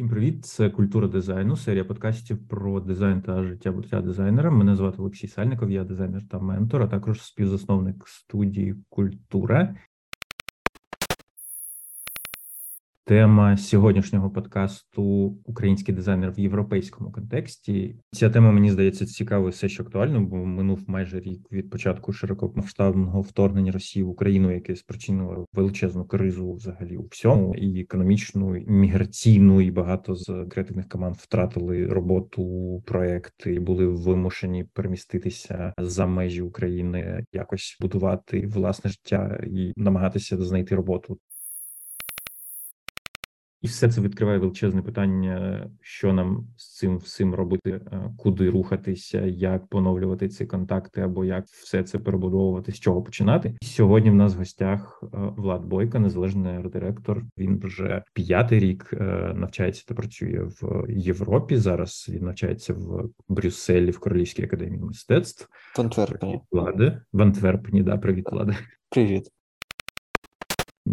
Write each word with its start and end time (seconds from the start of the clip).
Всім 0.00 0.08
привіт! 0.08 0.44
Це 0.44 0.70
культура 0.70 1.08
дизайну, 1.08 1.56
серія 1.56 1.84
подкастів 1.84 2.48
про 2.48 2.80
дизайн 2.80 3.22
та 3.22 3.44
життя 3.44 3.72
буття 3.72 4.00
дизайнера. 4.00 4.50
Мене 4.50 4.76
звати 4.76 4.96
Олексій 4.98 5.28
Сальников, 5.28 5.70
я 5.70 5.84
дизайнер 5.84 6.28
та 6.28 6.38
ментор, 6.38 6.82
а 6.82 6.86
також 6.86 7.22
співзасновник 7.22 8.08
студії 8.08 8.76
Культура. 8.88 9.76
Тема 13.10 13.56
сьогоднішнього 13.56 14.30
подкасту 14.30 15.02
Український 15.44 15.94
дизайнер 15.94 16.32
в 16.32 16.40
європейському 16.40 17.12
контексті. 17.12 17.96
Ця 18.12 18.30
тема 18.30 18.52
мені 18.52 18.70
здається 18.70 19.06
цікавою 19.06 19.50
все 19.50 19.68
ще 19.68 19.82
актуально, 19.82 20.20
бо 20.20 20.36
минув 20.36 20.84
майже 20.86 21.20
рік 21.20 21.52
від 21.52 21.70
початку 21.70 22.12
широкомасштабного 22.12 23.20
вторгнення 23.20 23.72
Росії 23.72 24.02
в 24.02 24.08
Україну, 24.08 24.54
яке 24.54 24.76
спричинило 24.76 25.46
величезну 25.52 26.04
кризу 26.04 26.52
взагалі 26.52 26.96
у 26.96 27.06
всьому, 27.06 27.54
і 27.54 27.80
економічну, 27.80 28.56
і 28.56 28.70
міграційну, 28.70 29.60
і 29.60 29.70
багато 29.70 30.14
з 30.14 30.46
креативних 30.50 30.88
команд 30.88 31.16
втратили 31.16 31.86
роботу, 31.86 32.82
проекти 32.86 33.54
і 33.54 33.60
були 33.60 33.86
вимушені 33.86 34.64
переміститися 34.64 35.72
за 35.78 36.06
межі 36.06 36.42
України, 36.42 37.24
якось 37.32 37.76
будувати 37.80 38.46
власне 38.46 38.90
життя 38.90 39.40
і 39.46 39.72
намагатися 39.76 40.36
знайти 40.36 40.74
роботу. 40.74 41.18
І 43.62 43.66
все 43.66 43.88
це 43.88 44.00
відкриває 44.00 44.38
величезне 44.38 44.82
питання, 44.82 45.66
що 45.80 46.12
нам 46.12 46.46
з 46.56 46.76
цим 46.76 46.96
всім 46.96 47.34
робити, 47.34 47.70
е, 47.70 48.10
куди 48.16 48.50
рухатися, 48.50 49.20
як 49.26 49.66
поновлювати 49.66 50.28
ці 50.28 50.46
контакти, 50.46 51.00
або 51.00 51.24
як 51.24 51.46
все 51.46 51.82
це 51.82 51.98
перебудовувати, 51.98 52.72
з 52.72 52.80
чого 52.80 53.02
починати. 53.02 53.54
Сьогодні 53.62 54.10
в 54.10 54.14
нас 54.14 54.34
в 54.34 54.38
гостях 54.38 55.04
е, 55.04 55.06
Влад 55.36 55.64
Бойко, 55.64 55.98
незалежний 55.98 56.56
арт-директор. 56.56 57.24
Він 57.38 57.60
вже 57.64 58.02
п'ятий 58.14 58.58
рік 58.58 58.90
е, 58.92 59.04
навчається 59.34 59.84
та 59.86 59.94
працює 59.94 60.48
в 60.62 60.86
Європі. 60.88 61.56
Зараз 61.56 62.06
він 62.08 62.24
навчається 62.24 62.74
в 62.74 63.10
Брюсселі 63.28 63.90
в 63.90 63.98
Королівській 63.98 64.44
академії 64.44 64.82
мистецтв. 64.82 65.48
В 65.76 65.80
Антверпені. 65.80 66.40
Влад 66.50 66.90
і 66.90 67.00
в 67.12 67.22
Антверпені. 67.22 67.82
Да, 67.82 67.96
привіт, 67.96 68.26
Влад. 68.32 68.56
Привіт. 68.90 69.30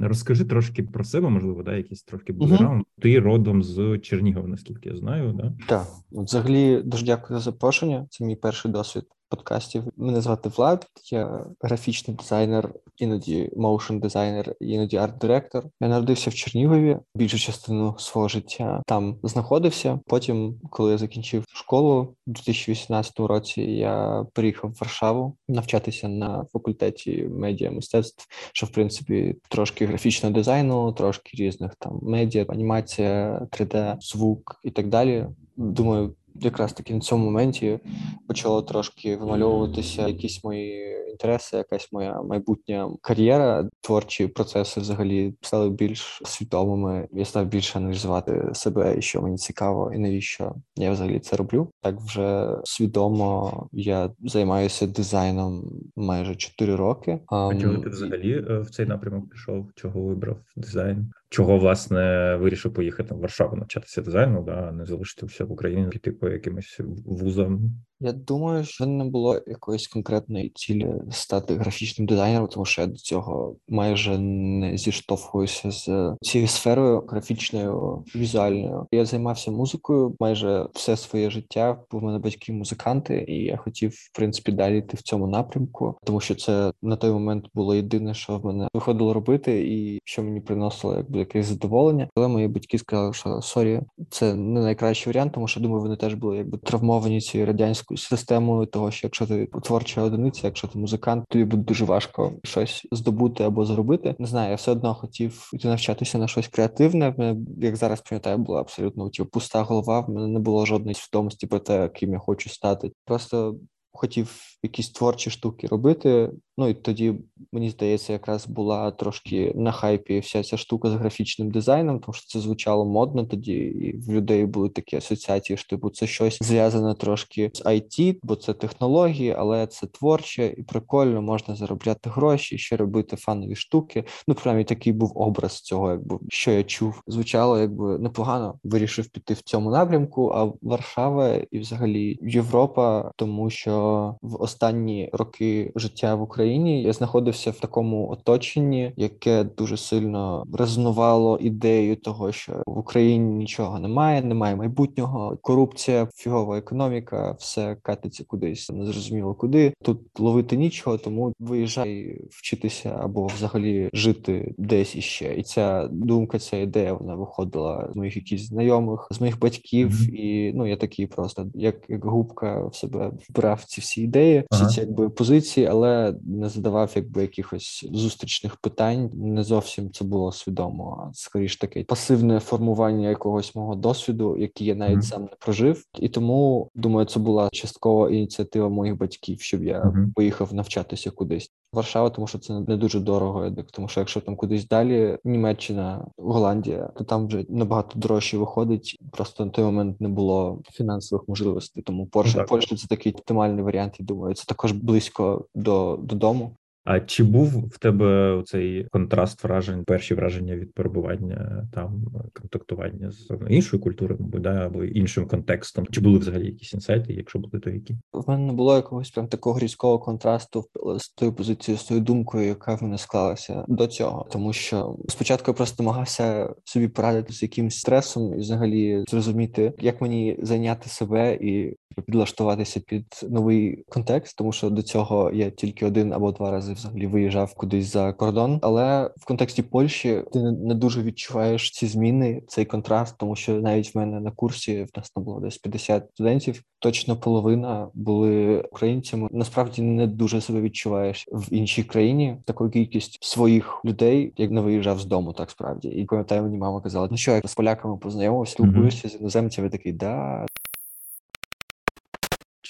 Розкажи 0.02 0.46
трошки 0.46 0.84
про 0.84 1.04
себе, 1.04 1.30
можливо, 1.30 1.64
да, 1.64 1.76
якийсь 1.76 2.04
трошки 2.04 2.34
background. 2.34 2.82
Uh-huh. 2.82 3.02
Ти 3.02 3.20
родом 3.20 3.64
з 3.64 4.00
Чернігова, 4.00 4.48
наскільки 4.48 4.90
я 4.90 4.98
знаю, 4.98 5.34
да? 5.34 5.54
Так, 5.68 5.88
взагалі 6.12 6.82
дуже 6.82 7.06
дякую 7.06 7.40
за 7.40 7.44
запрошення. 7.44 8.08
Це 8.10 8.26
мій 8.26 8.36
перший 8.36 8.72
досвід 8.72 9.04
подкастів. 9.30 9.84
Мене 9.98 10.22
звати 10.22 10.50
Влад, 10.50 10.88
я 11.12 11.46
графічний 11.62 12.18
дизайнер, 12.18 12.74
іноді 12.98 13.50
motion 13.56 13.98
дизайнер, 13.98 14.56
іноді 14.60 14.98
арт-директор. 14.98 15.64
Я 15.82 15.88
народився 15.88 16.30
в 16.30 16.34
Чернігові. 16.34 16.98
Більшу 17.16 17.40
частину 17.40 17.96
свого 18.00 18.28
життя 18.28 18.82
там 18.86 19.18
знаходився. 19.24 20.00
Потім, 20.08 20.60
коли 20.70 20.92
я 20.92 20.98
закінчив 20.98 21.46
школу 21.48 22.16
у 22.28 22.32
2018 22.32 23.20
році, 23.20 23.62
я 23.62 24.26
приїхав 24.34 24.72
в 24.72 24.78
Варшаву 24.82 25.36
навчатися 25.48 26.08
на 26.08 26.46
факультеті 26.54 27.28
медіа 27.32 27.72
мистецтв, 27.72 28.28
що 28.54 28.66
в 28.66 28.70
принципі 28.70 29.36
трошки 29.50 29.86
графічного 29.86 30.36
дизайну, 30.36 30.92
трошки 30.92 31.30
різних 31.38 31.76
там 31.80 32.00
медіа, 32.02 32.46
анімація, 32.48 33.48
3D, 33.52 33.96
звук 34.00 34.60
і 34.64 34.72
так 34.72 34.88
далі. 34.88 35.28
Думаю, 35.56 36.16
якраз 36.42 36.74
таки 36.74 36.94
на 36.94 37.00
цьому 37.00 37.26
моменті 37.26 37.80
почало 38.28 38.62
трошки 38.62 39.18
вимальовуватися 39.18 40.08
якісь 40.08 40.44
мої 40.44 40.98
інтереси, 41.12 41.58
якась 41.58 41.92
моя 41.92 42.22
майбутня 42.22 42.90
кар'єра. 43.02 43.70
Творчі 43.82 44.28
процеси 44.28 44.82
взагалі 44.82 45.34
стали 45.42 45.70
більш 45.70 46.22
свідомими. 46.26 47.08
Я 47.12 47.26
став 47.26 47.46
більше 47.46 47.80
аналізувати 47.80 48.50
себе, 48.54 48.98
і 48.98 49.02
що 49.02 49.22
мені 49.22 49.38
цікаво, 49.38 49.92
і 49.96 49.98
навіщо 49.98 50.56
я 50.76 50.92
взагалі 50.92 51.20
це 51.20 51.36
роблю. 51.36 51.70
Так 51.82 52.00
вже 52.00 52.58
свідомо 52.64 53.68
я 53.72 54.12
займаюся 54.20 54.88
дизайном 54.88 55.64
майже 55.96 56.36
4 56.36 56.76
роки. 56.76 57.20
А 57.28 57.56
чого 57.62 57.78
ти 57.78 57.90
взагалі 57.90 58.46
е, 58.50 58.60
в 58.60 58.70
цей 58.70 58.86
напрямок 58.86 59.30
пішов? 59.30 59.66
Чого 59.76 60.02
вибрав 60.02 60.38
дизайн? 60.56 61.12
Чого 61.30 61.58
власне 61.58 62.36
вирішив 62.36 62.74
поїхати 62.74 63.14
в 63.14 63.18
Варшаву 63.18 63.56
навчатися 63.56 64.02
дизайну, 64.02 64.44
да 64.44 64.72
не 64.72 64.86
залишитися 64.86 65.46
в 65.46 65.52
Україні, 65.52 65.90
піти 65.90 66.12
по 66.12 66.30
якимось 66.30 66.80
вузам? 67.06 67.72
Я 68.00 68.12
думаю, 68.12 68.64
що 68.64 68.86
не 68.86 69.04
було 69.04 69.42
якоїсь 69.48 69.88
конкретної 69.88 70.50
цілі 70.50 70.94
стати 71.12 71.56
графічним 71.56 72.08
дизайнером, 72.08 72.48
тому 72.48 72.66
що 72.66 72.82
я 72.82 72.88
до 72.88 72.96
цього 72.96 73.56
майже 73.68 74.18
не 74.18 74.78
зіштовхуюся 74.78 75.72
з 75.72 76.16
цією 76.22 76.48
сферою 76.48 77.04
графічною 77.08 78.04
візуальною. 78.16 78.88
Я 78.92 79.06
займався 79.06 79.52
музикою 79.52 80.16
майже 80.20 80.68
все 80.74 80.98
своє 80.98 81.30
життя. 81.30 81.80
Бо 81.92 81.98
в 82.00 82.04
мене 82.04 82.20
батьки 82.20 82.54
музиканти, 82.54 83.26
і 83.28 83.34
я 83.34 83.58
хотів 83.58 83.92
в 83.92 84.16
принципі 84.16 84.52
далі 84.52 84.78
йти 84.78 84.98
в 84.98 85.02
цьому 85.02 85.28
напрямку, 85.28 85.98
тому 86.04 86.20
що 86.20 86.36
це 86.36 86.72
на 86.82 86.96
той 86.96 87.12
момент 87.12 87.46
було 87.54 87.76
єдине, 87.76 88.14
що 88.14 88.38
в 88.38 88.46
мене 88.46 88.68
виходило 88.74 89.14
робити, 89.14 89.74
і 89.74 90.00
що 90.04 90.24
мені 90.24 90.42
приносило 90.42 90.96
якби 90.96 91.20
якесь 91.20 91.46
задоволення. 91.46 92.10
Але 92.16 92.28
мої 92.28 92.48
батьки 92.48 92.78
сказали, 92.78 93.14
що 93.14 93.42
sorry, 93.42 93.82
це 94.10 94.36
не 94.36 94.62
найкращий 94.62 95.14
варіант, 95.14 95.34
тому 95.34 95.48
що 95.48 95.60
думаю, 95.60 95.82
вони 95.82 95.96
теж 95.96 96.14
були 96.14 96.38
якби 96.38 96.58
травмовані 96.58 97.22
цією 97.22 97.48
радянською 97.48 97.87
системою 97.96 98.66
того, 98.66 98.92
що 98.92 99.08
якщо 99.08 99.28
ти 99.28 99.46
творча 99.64 100.02
одиниця, 100.02 100.42
якщо 100.44 100.68
ти 100.68 100.80
музикант, 100.80 101.26
тобі 101.30 101.46
буде 101.46 101.64
дуже 101.64 101.86
важко 101.86 102.34
щось 102.44 102.88
здобути 102.92 103.44
або 103.44 103.66
зробити. 103.66 104.16
Не 104.20 104.28
знаю, 104.28 104.50
я 104.50 104.56
все 104.56 104.72
одно 104.72 104.96
хотів 104.96 105.50
йти 105.54 105.68
навчатися 105.68 106.18
на 106.18 106.28
щось 106.28 106.48
креативне. 106.48 107.16
Мене, 107.18 107.40
як 107.58 107.76
зараз 107.76 108.02
пам'ятаю, 108.02 108.38
була 108.38 108.60
абсолютно 108.60 109.10
ті, 109.10 109.24
пуста 109.24 109.64
голова. 109.64 110.00
В 110.00 110.10
мене 110.10 110.28
не 110.28 110.40
було 110.40 110.66
жодної 110.66 110.96
свідомості 110.96 111.48
про 111.48 111.60
те, 111.60 111.90
ким 111.90 112.14
я 112.14 112.20
хочу 112.20 112.50
стати. 112.50 112.92
Просто 113.06 113.56
хотів 113.92 114.36
якісь 114.64 114.90
творчі 114.90 115.30
штуки 115.30 115.68
робити. 115.68 116.32
Ну 116.60 116.68
і 116.68 116.74
тоді 116.74 117.14
мені 117.52 117.70
здається, 117.70 118.14
якраз 118.14 118.48
була 118.48 118.92
трошки 118.92 119.54
на 119.56 119.72
хайпі 119.72 120.20
вся 120.20 120.44
ця 120.44 120.58
штука 120.58 120.90
з 120.90 120.94
графічним 120.94 121.52
дизайном, 121.52 122.00
тому 122.00 122.14
що 122.14 122.28
це 122.28 122.40
звучало 122.40 122.86
модно 122.86 123.26
тоді, 123.26 123.54
і 123.54 123.98
в 123.98 124.12
людей 124.12 124.46
були 124.46 124.70
такі 124.70 124.96
асоціації, 124.96 125.58
що 125.58 125.70
типу 125.70 125.90
це 125.90 126.08
щось 126.08 126.38
зв'язане 126.42 126.96
трошки 126.96 127.52
з 127.54 127.62
IT, 127.66 128.20
бо 128.24 128.36
це 128.36 128.54
технології, 128.54 129.36
але 129.38 129.68
це 129.68 129.88
творче 129.88 130.54
і 130.58 130.64
прикольно, 130.64 131.22
можна 131.22 131.56
заробляти 131.56 132.10
гроші, 132.10 132.58
ще 132.58 132.78
робити 132.78 133.16
фанові 133.16 133.56
штуки. 133.56 134.04
Ну, 134.28 134.36
принаймні, 134.36 134.64
такий 134.64 134.94
був 134.94 135.12
образ 135.16 135.62
цього, 135.62 135.92
якби 135.92 136.20
що 136.30 136.52
я 136.52 136.64
чув. 136.64 137.02
Звучало 137.08 137.60
якби 137.60 138.00
непогано. 138.00 138.60
Вирішив 138.64 139.10
піти 139.10 139.34
в 139.34 139.42
цьому 139.42 139.72
напрямку. 139.72 140.28
А 140.28 140.52
Варшава 140.62 141.36
і 141.52 141.60
взагалі 141.60 142.20
Європа, 142.22 143.12
тому 143.16 143.50
що 143.50 144.16
в 144.22 144.42
останні 144.42 145.10
роки 145.14 145.72
життя 145.76 146.16
в 146.16 146.22
Україні 146.22 146.47
я 146.56 146.94
знаходився 146.94 147.52
в 147.52 147.60
такому 147.60 148.10
оточенні, 148.10 148.94
яке 148.98 149.44
дуже 149.44 149.78
сильно 149.78 150.46
резонувало 150.54 151.38
ідею 151.38 151.96
того, 151.96 152.32
що 152.32 152.64
в 152.68 152.78
Україні 152.78 153.34
нічого 153.34 153.80
немає, 153.80 154.22
немає 154.22 154.56
майбутнього. 154.56 155.38
Корупція, 155.42 156.08
фігова 156.16 156.58
економіка, 156.58 157.36
все 157.40 157.76
катиться 157.82 158.24
кудись 158.28 158.70
незрозуміло 158.70 159.34
куди. 159.34 159.74
Тут 159.84 160.20
ловити 160.20 160.58
нічого, 160.58 160.98
тому 160.98 161.34
виїжджай 161.40 162.22
вчитися 162.30 163.00
або 163.04 163.28
взагалі 163.28 163.90
жити 163.94 164.54
десь 164.58 164.96
іще. 164.96 165.36
І 165.38 165.44
ця 165.44 165.88
думка, 165.92 166.40
ця 166.40 166.58
ідея 166.58 166.94
вона 166.94 167.16
виходила 167.16 167.90
з 167.94 167.96
моїх 167.96 168.16
якихось 168.16 168.48
знайомих, 168.48 169.08
з 169.12 169.22
моїх 169.22 169.40
батьків, 169.40 170.20
і 170.20 170.54
ну 170.56 170.68
я 170.68 170.78
такий 170.78 171.08
просто 171.08 171.46
як, 171.54 171.76
як 171.90 172.06
губка 172.06 172.68
в 172.68 172.76
себе 172.76 173.12
вбрав 173.30 173.64
ці 173.64 173.82
всі 173.82 174.02
ідеї 174.02 174.44
всі 174.52 174.62
ага. 174.62 174.72
ці 174.72 174.80
якби 174.80 175.10
позиції, 175.10 175.66
але 175.66 176.16
не 176.38 176.50
задавав 176.50 176.92
якби 176.96 177.22
якихось 177.22 177.88
зустрічних 177.92 178.56
питань. 178.56 179.10
Не 179.14 179.44
зовсім 179.44 179.92
це 179.92 180.06
було 180.06 180.32
свідомо, 180.32 181.08
а 181.10 181.14
скоріш 181.14 181.58
таке 181.58 181.84
пасивне 181.84 182.40
формування 182.40 183.10
якогось 183.10 183.56
мого 183.56 183.76
досвіду, 183.76 184.38
який 184.38 184.68
я 184.68 184.76
навіть 184.76 184.98
mm-hmm. 184.98 185.02
сам 185.02 185.22
не 185.22 185.36
прожив. 185.40 185.84
І 186.00 186.10
тому 186.10 186.70
думаю, 186.76 187.06
це 187.06 187.20
була 187.20 187.50
часткова 187.52 188.12
ініціатива 188.12 188.70
моїх 188.70 188.98
батьків, 188.98 189.42
щоб 189.42 189.64
я 189.64 189.82
mm-hmm. 189.82 190.14
поїхав 190.16 190.54
навчатися 190.54 191.12
кудись. 191.12 191.52
Варшава, 191.78 192.10
тому 192.10 192.28
що 192.28 192.40
це 192.40 192.60
не 192.60 192.78
дуже 192.78 193.00
дорого. 193.00 193.52
Тому 193.72 193.88
що 193.88 194.00
якщо 194.00 194.22
там 194.22 194.36
кудись 194.36 194.68
далі, 194.68 195.18
Німеччина, 195.24 196.08
Голландія, 196.18 196.90
то 196.96 197.04
там 197.04 197.28
вже 197.28 197.46
набагато 197.50 198.00
дорожче 198.00 198.38
виходить. 198.38 199.00
Просто 199.12 199.46
на 199.46 199.52
той 199.52 199.66
момент 199.66 200.02
не 200.02 200.08
було 200.08 200.62
фінансових 200.72 201.28
можливостей. 201.28 201.84
Тому 201.84 202.08
Польща, 202.08 202.44
Польща 202.44 202.76
це 202.76 202.88
такий 202.88 203.14
оптимальний 203.14 203.64
варіант. 203.64 203.96
Я 204.00 204.06
думаю, 204.06 204.36
це 204.36 204.46
також 204.46 204.72
близько 204.72 205.46
до 205.56 206.00
додому. 206.02 206.52
А 206.90 207.00
чи 207.00 207.24
був 207.24 207.68
в 207.68 207.78
тебе 207.78 208.42
цей 208.46 208.84
контраст 208.84 209.44
вражень, 209.44 209.84
перші 209.84 210.14
враження 210.14 210.56
від 210.56 210.74
перебування 210.74 211.68
там 211.74 212.06
контактування 212.34 213.12
з 213.12 213.30
іншою 213.50 213.84
культурою, 213.84 214.20
мабуть, 214.22 214.42
да, 214.42 214.50
або 214.50 214.84
іншим 214.84 215.28
контекстом? 215.28 215.86
Чи 215.92 216.02
були 216.02 216.20
взагалі 216.20 216.46
якісь 216.46 216.74
інсайти? 216.74 217.14
Якщо 217.14 217.40
були, 217.40 217.60
то 217.60 217.70
які 217.70 217.96
в 218.14 218.30
мене 218.30 218.46
не 218.46 218.54
було 218.54 218.76
якогось 218.76 219.12
прям 219.12 219.28
такого 219.28 219.60
різкого 219.60 220.00
контрасту 220.00 220.66
з 220.98 221.10
тою 221.10 221.34
позицією, 221.34 221.80
з 221.80 221.84
тою 221.84 222.02
думкою, 222.02 222.48
яка 222.48 222.76
в 222.76 222.84
мене 222.84 222.98
склалася 222.98 223.66
до 223.68 223.88
цього, 223.88 224.26
тому 224.32 224.54
що 224.54 224.98
спочатку 225.08 225.52
я 225.52 225.56
просто 225.56 225.84
намагався 225.84 226.54
собі 226.64 226.88
порадити 226.88 227.34
з 227.34 227.44
якимсь 227.44 227.80
стресом 227.80 228.34
і 228.34 228.38
взагалі 228.38 229.04
зрозуміти, 229.08 229.74
як 229.80 230.02
мені 230.02 230.40
зайняти 230.42 230.90
себе 230.90 231.34
і 231.42 231.76
підлаштуватися 232.06 232.80
під 232.80 233.06
новий 233.30 233.84
контекст, 233.90 234.38
тому 234.38 234.52
що 234.52 234.70
до 234.70 234.82
цього 234.82 235.32
я 235.34 235.50
тільки 235.50 235.86
один 235.86 236.14
або 236.14 236.32
два 236.32 236.52
рази 236.52 236.74
взагалі 236.78 237.08
виїжджав 237.08 237.54
кудись 237.54 237.92
за 237.94 238.14
кордон. 238.14 238.60
Але 238.62 239.12
в 239.18 239.26
контексті 239.26 239.64
Польщі 239.64 240.24
ти 240.34 240.40
не 240.40 240.76
дуже 240.76 241.04
відчуваєш 241.04 241.72
ці 241.72 241.88
зміни, 241.88 242.44
цей 242.48 242.66
контраст, 242.66 243.18
тому 243.18 243.36
що 243.36 243.54
навіть 243.54 243.96
в 243.96 243.98
мене 243.98 244.20
на 244.20 244.32
курсі 244.32 244.84
в 244.84 244.98
нас 244.98 245.10
там 245.10 245.24
було 245.24 245.40
десь 245.40 245.58
50 245.58 246.04
студентів. 246.14 246.64
Точно 246.80 247.16
половина 247.16 247.88
були 247.94 248.62
українцями. 248.72 249.30
Насправді 249.32 249.82
не 249.82 250.08
дуже 250.08 250.42
себе 250.42 250.62
відчуваєш 250.62 251.26
в 251.32 251.54
іншій 251.54 251.84
країні. 251.84 252.38
Таку 252.46 252.70
кількість 252.70 253.24
своїх 253.24 253.82
людей, 253.86 254.34
як 254.38 254.52
не 254.52 254.62
виїжджав 254.62 255.00
з 255.00 255.06
дому, 255.06 255.34
так 255.34 255.52
справді. 255.52 255.88
І 255.88 256.06
пам'ятаю, 256.06 256.44
мені 256.44 256.58
мама 256.58 256.82
казала: 256.82 257.08
ну 257.12 257.18
що 257.18 257.32
як 257.32 257.50
з 257.50 257.56
поляками 257.56 257.98
познайомився, 257.98 258.54
спілкуєшся 258.54 259.08
mm-hmm. 259.08 259.12
з 259.12 259.22
іноземцями. 259.22 259.70
Такий 259.70 259.94
да 259.94 260.46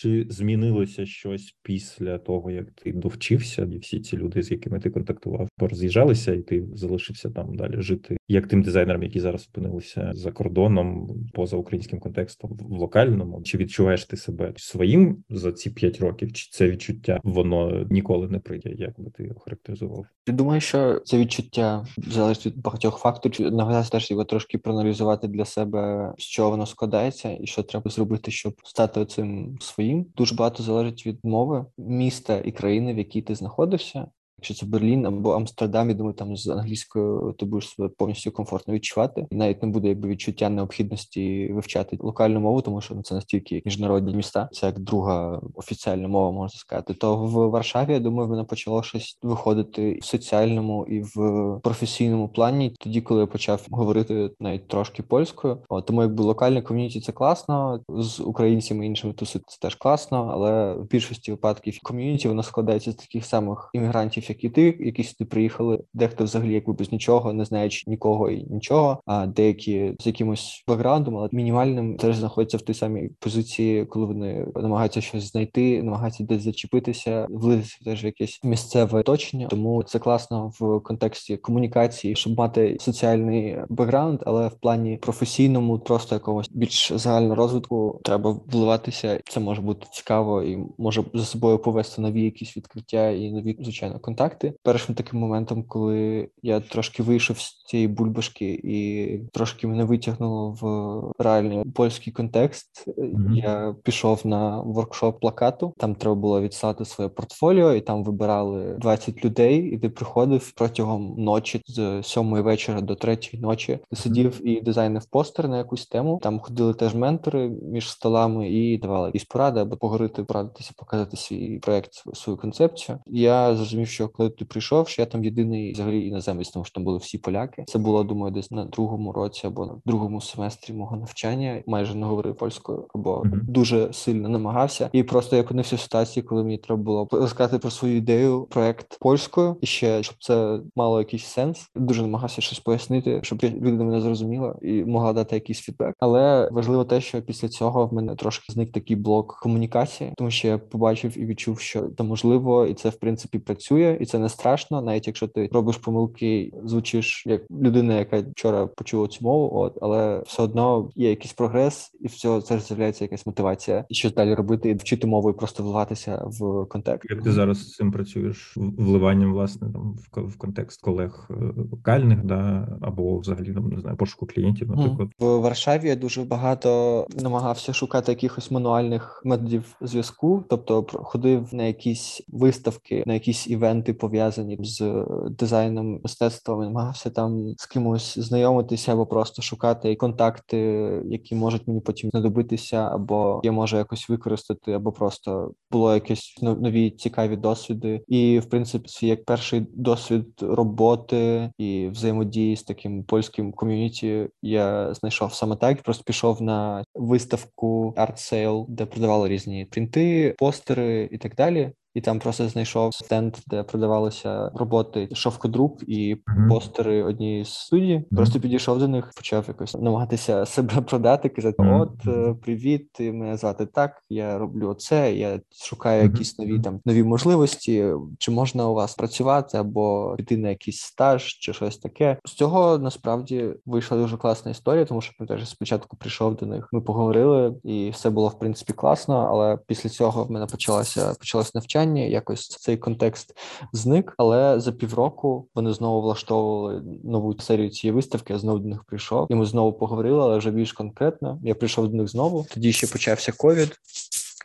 чи 0.01 0.25
змінилося 0.29 1.05
щось 1.05 1.55
після 1.63 2.17
того, 2.17 2.51
як 2.51 2.71
ти 2.71 2.91
довчився, 2.91 3.67
і 3.71 3.77
всі 3.77 3.99
ці 3.99 4.17
люди, 4.17 4.43
з 4.43 4.51
якими 4.51 4.79
ти 4.79 4.89
контактував, 4.89 5.49
пороз'їжджалися, 5.57 6.33
і 6.33 6.41
ти 6.41 6.65
залишився 6.73 7.29
там 7.29 7.55
далі 7.55 7.81
жити, 7.81 8.17
як 8.27 8.47
тим 8.47 8.61
дизайнерам, 8.61 9.03
які 9.03 9.19
зараз 9.19 9.49
опинилися 9.51 10.11
за 10.13 10.31
кордоном, 10.31 11.07
поза 11.33 11.57
українським 11.57 11.99
контекстом 11.99 12.57
в 12.61 12.71
локальному? 12.71 13.41
Чи 13.43 13.57
відчуваєш 13.57 14.05
ти 14.05 14.17
себе 14.17 14.53
своїм 14.55 15.23
за 15.29 15.51
ці 15.51 15.69
п'ять 15.69 16.01
років? 16.01 16.33
Чи 16.33 16.49
це 16.51 16.69
відчуття 16.69 17.19
воно 17.23 17.87
ніколи 17.89 18.27
не 18.27 18.39
прийде? 18.39 18.69
Як 18.69 18.99
би 18.99 19.11
ти 19.11 19.31
охарактеризував? 19.35 20.05
Я 20.27 20.33
думаю, 20.33 20.61
що 20.61 21.01
це 21.05 21.17
відчуття 21.17 21.85
залежить 21.97 22.45
від 22.45 22.61
багатьох 22.61 22.99
факторів. 22.99 23.51
Намагаюся 23.51 23.91
теж 23.91 24.11
його 24.11 24.23
трошки 24.23 24.57
проаналізувати 24.57 25.27
для 25.27 25.45
себе, 25.45 26.13
чого 26.17 26.49
воно 26.49 26.65
складається, 26.65 27.37
і 27.41 27.47
що 27.47 27.63
треба 27.63 27.91
зробити, 27.91 28.31
щоб 28.31 28.53
стати 28.63 29.05
цим 29.05 29.57
своїм 29.61 29.86
своїм. 29.87 30.05
Дуже 30.17 30.35
багато 30.35 30.63
залежить 30.63 31.05
від 31.05 31.19
мови 31.23 31.65
міста 31.77 32.37
і 32.37 32.51
країни, 32.51 32.93
в 32.93 32.97
якій 32.97 33.21
ти 33.21 33.35
знаходишся. 33.35 34.07
Якщо 34.39 34.53
це 34.53 34.65
Берлін 34.65 35.05
або 35.05 35.31
Амстердам, 35.31 35.89
я 35.89 35.95
думаю, 35.95 36.13
там 36.13 36.37
з 36.37 36.47
англійською 36.47 37.35
ти 37.39 37.45
будеш 37.45 37.69
себе 37.69 37.89
повністю 37.97 38.31
комфортно 38.31 38.73
відчувати, 38.73 39.27
і 39.29 39.35
навіть 39.35 39.63
не 39.63 39.69
буде 39.69 39.87
якби 39.87 40.09
відчуття 40.09 40.49
необхідності 40.49 41.51
вивчати 41.53 41.97
локальну 41.99 42.39
мову, 42.39 42.61
тому 42.61 42.81
що 42.81 42.95
ну, 42.95 43.01
це 43.01 43.15
настільки 43.15 43.61
міжнародні 43.65 44.15
міста, 44.15 44.49
це 44.51 44.65
як 44.65 44.79
друга 44.79 45.41
офіціальна 45.55 46.07
мова, 46.07 46.31
можна 46.31 46.59
сказати. 46.59 46.93
То 46.93 47.17
в 47.17 47.49
Варшаві 47.49 47.93
я 47.93 47.99
думаю, 47.99 48.29
воно 48.29 48.45
почало 48.45 48.83
щось 48.83 49.17
виходити 49.21 49.99
в 50.01 50.05
соціальному 50.05 50.85
і 50.85 51.01
в 51.01 51.59
професійному 51.63 52.29
плані. 52.29 52.75
Тоді, 52.79 53.01
коли 53.01 53.21
я 53.21 53.27
почав 53.27 53.65
говорити 53.71 54.31
навіть 54.39 54.67
трошки 54.67 55.03
польською, 55.03 55.57
О, 55.69 55.81
тому 55.81 56.01
якби 56.01 56.23
локальне 56.23 56.61
ком'юніті 56.61 57.01
це 57.01 57.11
класно 57.11 57.79
з 57.89 58.19
українцями 58.19 58.85
іншими 58.85 59.13
тусити 59.13 59.45
це 59.47 59.57
теж 59.61 59.75
класно, 59.75 60.29
але 60.33 60.73
в 60.73 60.87
більшості 60.87 61.31
випадків 61.31 61.79
ком'юніті 61.83 62.27
воно 62.27 62.43
складається 62.43 62.91
з 62.91 62.95
таких 62.95 63.25
самих 63.25 63.69
іммігрантів 63.73 64.26
як 64.29 64.43
і 64.43 64.49
ти, 64.49 64.77
які 64.79 65.03
сюди 65.03 65.25
приїхали, 65.25 65.79
дехто 65.93 66.23
взагалі 66.23 66.53
якби 66.53 66.73
без 66.73 66.91
нічого, 66.91 67.33
не 67.33 67.45
знаючи 67.45 67.83
нікого 67.87 68.29
і 68.29 68.45
нічого, 68.49 69.01
а 69.05 69.27
деякі 69.27 69.93
з 69.99 70.07
якимось 70.07 70.63
бекграундом, 70.67 71.17
але 71.17 71.29
мінімальним 71.31 71.97
теж 71.97 72.15
знаходяться 72.15 72.57
в 72.57 72.61
тій 72.61 72.73
самій 72.73 73.09
позиції, 73.19 73.85
коли 73.85 74.05
вони 74.05 74.47
намагаються 74.55 75.01
щось 75.01 75.31
знайти, 75.31 75.83
намагаються 75.83 76.23
десь 76.23 76.41
зачепитися, 76.41 77.27
влитися 77.29 77.77
теж 77.85 78.03
в 78.03 78.05
якесь 78.05 78.39
місцеве 78.43 78.99
оточення. 78.99 79.47
Тому 79.47 79.83
це 79.83 79.99
класно 79.99 80.51
в 80.59 80.79
контексті 80.79 81.37
комунікації, 81.37 82.15
щоб 82.15 82.37
мати 82.37 82.77
соціальний 82.79 83.57
бекграунд, 83.69 84.19
але 84.25 84.47
в 84.47 84.59
плані 84.59 84.97
професійному, 85.01 85.79
просто 85.79 86.15
якогось 86.15 86.49
більш 86.51 86.91
загального 86.95 87.35
розвитку 87.35 88.01
треба 88.03 88.39
вливатися. 88.47 89.19
Це 89.29 89.39
може 89.39 89.61
бути 89.61 89.87
цікаво 89.91 90.43
і 90.43 90.57
може 90.77 91.03
за 91.13 91.25
собою 91.25 91.59
повести 91.59 92.01
нові 92.01 92.21
якісь 92.21 92.57
відкриття 92.57 93.09
і 93.09 93.31
нові 93.31 93.57
звичайно 93.59 93.99
контакти 93.99 94.16
контакти. 94.17 94.53
Першим 94.63 94.95
таким 94.95 95.19
моментом, 95.19 95.63
коли 95.63 96.29
я 96.43 96.59
трошки 96.59 97.03
вийшов 97.03 97.39
з 97.39 97.63
цієї 97.65 97.87
бульбашки 97.87 98.61
і 98.63 99.19
трошки 99.33 99.67
мене 99.67 99.83
витягнуло 99.83 100.57
в 100.61 101.23
реальний 101.23 101.63
польський 101.63 102.13
контекст, 102.13 102.87
mm-hmm. 102.87 103.33
я 103.33 103.75
пішов 103.83 104.27
на 104.27 104.61
воркшоп 104.61 105.19
плакату. 105.19 105.73
Там 105.77 105.95
треба 105.95 106.15
було 106.15 106.41
відслати 106.41 106.85
своє 106.85 107.09
портфоліо, 107.09 107.73
і 107.73 107.81
там 107.81 108.03
вибирали 108.03 108.77
20 108.79 109.25
людей, 109.25 109.59
і 109.59 109.77
ти 109.77 109.89
приходив 109.89 110.51
протягом 110.51 111.15
ночі 111.17 111.61
з 111.65 112.03
сьомої 112.03 112.43
вечора 112.43 112.81
до 112.81 112.95
третьої 112.95 113.43
ночі. 113.43 113.79
Ти 113.89 113.95
сидів 113.95 114.47
і 114.47 114.61
дизайнив 114.61 115.05
постер 115.05 115.47
на 115.47 115.57
якусь 115.57 115.87
тему. 115.87 116.19
Там 116.23 116.39
ходили 116.39 116.73
теж 116.73 116.95
ментори 116.95 117.49
між 117.49 117.91
столами 117.91 118.49
і 118.49 118.77
давали 118.77 119.07
якісь 119.07 119.25
поради, 119.25 119.59
аби 119.59 119.75
поговорити, 119.75 120.23
порадитися, 120.23 120.71
показати 120.77 121.17
свій 121.17 121.59
проект, 121.59 121.91
свою 122.13 122.37
концепцію. 122.37 122.99
Я 123.07 123.55
зрозумів, 123.55 123.87
що 123.87 124.06
коли 124.07 124.29
ти 124.29 124.45
прийшов, 124.45 124.87
що 124.87 125.01
я 125.01 125.05
там 125.05 125.23
єдиний 125.23 125.73
взагалі 125.73 126.07
іноземець, 126.07 126.49
тому 126.49 126.65
що 126.65 126.73
там 126.73 126.83
були 126.83 126.97
всі 126.97 127.17
поляки. 127.17 127.63
Це 127.67 127.79
було, 127.79 128.03
думаю, 128.03 128.33
десь 128.33 128.51
на 128.51 128.65
другому 128.65 129.11
році 129.11 129.47
або 129.47 129.65
на 129.65 129.75
другому 129.85 130.21
семестрі 130.21 130.73
мого 130.73 130.97
навчання. 130.97 131.63
Майже 131.67 131.95
не 131.95 132.05
говорив 132.05 132.35
польською, 132.35 132.87
або 132.95 133.15
mm-hmm. 133.15 133.41
дуже 133.43 133.93
сильно 133.93 134.29
намагався. 134.29 134.89
І 134.93 135.03
просто 135.03 135.35
я 135.35 135.41
опинився 135.41 135.75
в 135.75 135.79
ситуації, 135.79 136.23
коли 136.23 136.43
мені 136.43 136.57
треба 136.57 136.81
було 136.81 137.07
розказати 137.11 137.57
про 137.57 137.71
свою 137.71 137.97
ідею, 137.97 138.47
проект 138.49 138.97
польською, 138.99 139.55
і 139.61 139.65
ще 139.65 140.03
щоб 140.03 140.15
це 140.19 140.59
мало 140.75 140.99
якийсь 140.99 141.25
сенс. 141.25 141.69
Дуже 141.75 142.01
намагався 142.01 142.41
щось 142.41 142.59
пояснити, 142.59 143.19
щоб 143.23 143.43
люди 143.43 143.83
мене 143.83 144.01
зрозуміли 144.01 144.55
і 144.61 144.85
могла 144.85 145.13
дати 145.13 145.35
якийсь 145.35 145.59
фідбек. 145.59 145.95
Але 145.99 146.49
важливо 146.51 146.85
те, 146.85 147.01
що 147.01 147.21
після 147.21 147.49
цього 147.49 147.87
в 147.87 147.93
мене 147.93 148.15
трошки 148.15 148.53
зник 148.53 148.71
такий 148.71 148.95
блок 148.95 149.39
комунікації, 149.41 150.13
тому 150.17 150.31
що 150.31 150.47
я 150.47 150.57
побачив 150.57 151.17
і 151.17 151.25
відчув, 151.25 151.59
що 151.59 151.89
це 151.97 152.03
можливо, 152.03 152.65
і 152.65 152.73
це 152.73 152.89
в 152.89 152.95
принципі 152.95 153.39
працює 153.39 153.96
і 153.99 154.05
це 154.05 154.19
не 154.19 154.29
страшно, 154.29 154.81
навіть 154.81 155.07
якщо 155.07 155.27
ти 155.27 155.49
робиш 155.51 155.77
помилки, 155.77 156.51
звучиш 156.65 157.23
як 157.25 157.41
людина, 157.51 157.99
яка 157.99 158.23
вчора 158.31 158.67
почула 158.67 159.07
цю 159.07 159.25
мову, 159.25 159.59
от 159.59 159.77
але 159.81 160.23
все 160.25 160.43
одно 160.43 160.89
є 160.95 161.09
якийсь 161.09 161.33
прогрес, 161.33 161.91
і 161.99 162.07
всього 162.07 162.41
це 162.41 162.59
з'являється 162.59 163.03
якась 163.03 163.25
мотивація, 163.25 163.85
і 163.89 163.95
що 163.95 164.09
далі 164.09 164.33
робити, 164.33 164.69
і 164.69 164.73
вчити 164.73 165.07
мову 165.07 165.29
і 165.29 165.33
просто 165.33 165.63
вливатися 165.63 166.23
в 166.25 166.65
контекст. 166.65 167.09
Як 167.09 167.23
ти 167.23 167.31
зараз 167.31 167.57
з 167.57 167.75
цим 167.75 167.91
працюєш? 167.91 168.53
Вливанням 168.57 169.33
власне 169.33 169.69
там 169.73 169.95
в 170.27 170.37
контекст 170.37 170.81
колег 170.81 171.29
е, 171.29 171.33
локальних, 171.71 172.25
да 172.25 172.67
або 172.81 173.19
взагалі 173.19 173.53
там 173.53 173.69
не 173.69 173.79
знаю 173.79 173.97
пошуку 173.97 174.25
клієнтів, 174.25 174.69
наприклад? 174.69 175.09
В 175.19 175.25
Варшаві 175.25 175.87
я 175.87 175.95
дуже 175.95 176.23
багато 176.23 177.07
намагався 177.23 177.73
шукати 177.73 178.11
якихось 178.11 178.51
мануальних 178.51 179.21
методів 179.25 179.75
зв'язку, 179.81 180.43
тобто 180.49 180.85
ходив 180.93 181.53
на 181.53 181.63
якісь 181.63 182.21
виставки, 182.27 183.03
на 183.07 183.13
якісь 183.13 183.47
івенти 183.47 183.86
пов'язані 183.93 184.57
з 184.59 185.05
дизайном 185.29 185.99
мистецтва, 186.03 186.65
намагався 186.65 187.09
там 187.09 187.53
з 187.57 187.65
кимось 187.65 188.19
знайомитися 188.19 188.93
або 188.93 189.05
просто 189.05 189.41
шукати 189.41 189.95
контакти, 189.95 190.57
які 191.05 191.35
можуть 191.35 191.67
мені 191.67 191.81
потім 191.81 192.09
знадобитися, 192.09 192.89
або 192.91 193.41
я 193.43 193.51
можу 193.51 193.77
якось 193.77 194.09
використати, 194.09 194.73
або 194.73 194.91
просто 194.91 195.51
було 195.71 195.93
якісь 195.93 196.37
нові 196.41 196.89
цікаві 196.89 197.35
досвіди. 197.35 198.01
І 198.07 198.39
в 198.39 198.45
принципі, 198.45 198.87
це 198.87 199.07
як 199.07 199.25
перший 199.25 199.67
досвід 199.73 200.27
роботи 200.41 201.51
і 201.57 201.87
взаємодії 201.87 202.55
з 202.55 202.63
таким 202.63 203.03
польським 203.03 203.51
ком'юніті 203.51 204.29
я 204.41 204.93
знайшов 204.93 205.33
саме 205.33 205.55
так. 205.55 205.81
Просто 205.81 206.03
пішов 206.03 206.41
на 206.41 206.83
виставку 206.95 207.93
Art 207.97 208.15
Sale, 208.15 208.65
де 208.67 208.85
продавали 208.85 209.29
різні 209.29 209.65
принти, 209.65 210.35
постери 210.37 211.09
і 211.11 211.17
так 211.17 211.35
далі 211.35 211.71
і 211.97 212.01
там 212.01 212.19
просто 212.19 212.49
знайшов 212.49 212.93
стенд, 212.93 213.37
де 213.47 213.63
продавалися 213.63 214.51
роботи 214.55 215.09
шовкодрук 215.13 215.83
і 215.87 216.15
mm-hmm. 216.15 216.49
постери 216.49 217.03
однієї 217.03 217.45
з 217.45 217.53
студії. 217.53 217.97
Mm-hmm. 217.97 218.15
Просто 218.15 218.39
підійшов 218.39 218.79
до 218.79 218.87
них, 218.87 219.11
почав 219.15 219.45
якось 219.47 219.73
намагатися 219.73 220.45
себе 220.45 220.81
продати. 220.81 221.29
Казати: 221.29 221.63
mm-hmm. 221.63 221.81
От 221.81 222.07
е, 222.07 222.35
привіт, 222.41 222.91
ти 222.91 223.11
мене 223.11 223.37
звати 223.37 223.65
так. 223.65 224.03
Я 224.09 224.37
роблю 224.37 224.73
це. 224.73 225.13
Я 225.13 225.39
шукаю 225.65 226.03
якісь 226.03 226.39
нові 226.39 226.59
там 226.59 226.79
нові 226.85 227.03
можливості. 227.03 227.93
Чи 228.19 228.31
можна 228.31 228.67
у 228.67 228.73
вас 228.73 228.95
працювати 228.95 229.57
або 229.57 230.15
піти 230.17 230.37
на 230.37 230.49
якийсь 230.49 230.79
стаж, 230.79 231.23
чи 231.25 231.53
щось 231.53 231.77
таке? 231.77 232.17
З 232.25 232.33
цього 232.33 232.77
насправді 232.77 233.49
вийшла 233.65 233.97
дуже 233.97 234.17
класна 234.17 234.51
історія, 234.51 234.85
тому 234.85 235.01
що 235.01 235.13
я 235.19 235.25
теж 235.25 235.49
спочатку 235.49 235.97
прийшов 235.97 236.35
до 236.35 236.45
них. 236.45 236.69
Ми 236.71 236.81
поговорили, 236.81 237.55
і 237.63 237.89
все 237.89 238.09
було 238.09 238.27
в 238.27 238.39
принципі 238.39 238.73
класно. 238.73 239.27
Але 239.31 239.57
після 239.67 239.89
цього 239.89 240.23
в 240.23 240.31
мене 240.31 240.45
почалося 240.45 241.13
почалось 241.19 241.55
навчання 241.55 241.86
навчання. 241.87 242.03
Якось 242.03 242.47
цей 242.47 242.77
контекст 242.77 243.37
зник. 243.73 244.13
Але 244.17 244.59
за 244.59 244.71
півроку 244.71 245.47
вони 245.55 245.73
знову 245.73 246.01
влаштовували 246.01 246.83
нову 247.03 247.39
серію 247.39 247.69
цієї 247.69 247.95
виставки. 247.95 248.33
Я 248.33 248.39
знову 248.39 248.59
до 248.59 248.67
них 248.67 248.83
прийшов. 248.83 249.27
І 249.29 249.35
ми 249.35 249.45
знову 249.45 249.73
поговорили, 249.73 250.21
але 250.21 250.37
вже 250.37 250.51
більш 250.51 250.73
конкретно. 250.73 251.39
Я 251.43 251.55
прийшов 251.55 251.87
до 251.87 251.97
них 251.97 252.07
знову. 252.07 252.45
Тоді 252.53 252.71
ще 252.71 252.87
почався 252.87 253.31
ковід. 253.31 253.71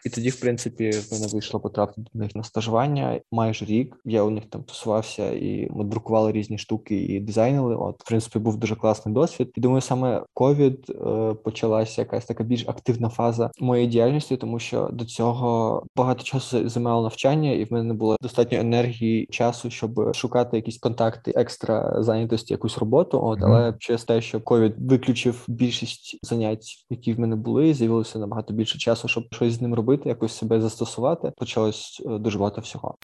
І 0.04 0.10
тоді, 0.10 0.30
в 0.30 0.40
принципі, 0.40 0.90
в 0.90 1.12
мене 1.12 1.26
вийшло 1.26 1.60
потрапити 1.60 2.02
до 2.14 2.18
них 2.18 2.36
на 2.36 2.42
стажування 2.42 3.20
майже 3.32 3.64
рік. 3.64 3.96
Я 4.04 4.22
у 4.22 4.30
них 4.30 4.44
там 4.50 4.62
тусувався, 4.62 5.32
і 5.32 5.68
ми 5.70 5.84
друкували 5.84 6.32
різні 6.32 6.58
штуки 6.58 6.96
і 6.96 7.20
дизайнили. 7.20 7.76
От, 7.76 8.00
в 8.00 8.08
принципі, 8.08 8.38
був 8.38 8.56
дуже 8.56 8.76
класний 8.76 9.14
досвід. 9.14 9.52
І 9.54 9.60
думаю, 9.60 9.80
саме 9.80 10.22
ковід 10.34 10.90
е, 10.90 11.34
почалася 11.34 12.00
якась 12.00 12.24
така 12.24 12.44
більш 12.44 12.68
активна 12.68 13.08
фаза 13.08 13.50
моєї 13.60 13.88
діяльності, 13.88 14.36
тому 14.36 14.58
що 14.58 14.88
до 14.92 15.04
цього 15.04 15.82
багато 15.96 16.22
часу 16.22 16.68
займало 16.68 17.02
навчання, 17.02 17.52
і 17.52 17.64
в 17.64 17.72
мене 17.72 17.84
не 17.84 17.94
було 17.94 18.16
достатньо 18.20 18.58
енергії 18.58 19.26
часу, 19.30 19.70
щоб 19.70 20.14
шукати 20.14 20.56
якісь 20.56 20.78
контакти, 20.78 21.32
екстра 21.36 22.02
зайнятості, 22.02 22.54
якусь 22.54 22.78
роботу. 22.78 23.20
От 23.22 23.40
mm-hmm. 23.40 23.46
але 23.46 23.74
через 23.78 24.04
те, 24.04 24.20
що 24.20 24.40
ковід 24.40 24.74
виключив 24.78 25.44
більшість 25.48 26.18
занять, 26.22 26.86
які 26.90 27.12
в 27.12 27.20
мене 27.20 27.36
були, 27.36 27.74
з'явилося 27.74 28.18
набагато 28.18 28.54
більше 28.54 28.78
часу, 28.78 29.08
щоб 29.08 29.24
щось 29.30 29.52
з 29.52 29.60
ним 29.60 29.74
робити 29.74 29.91
робити, 29.92 30.08
якось 30.08 30.32
себе 30.32 30.60
застосувати. 30.60 31.32
Почалось 31.36 32.02
е, 32.06 32.18
дуже 32.18 32.38
багато 32.38 32.60
всього. 32.60 32.94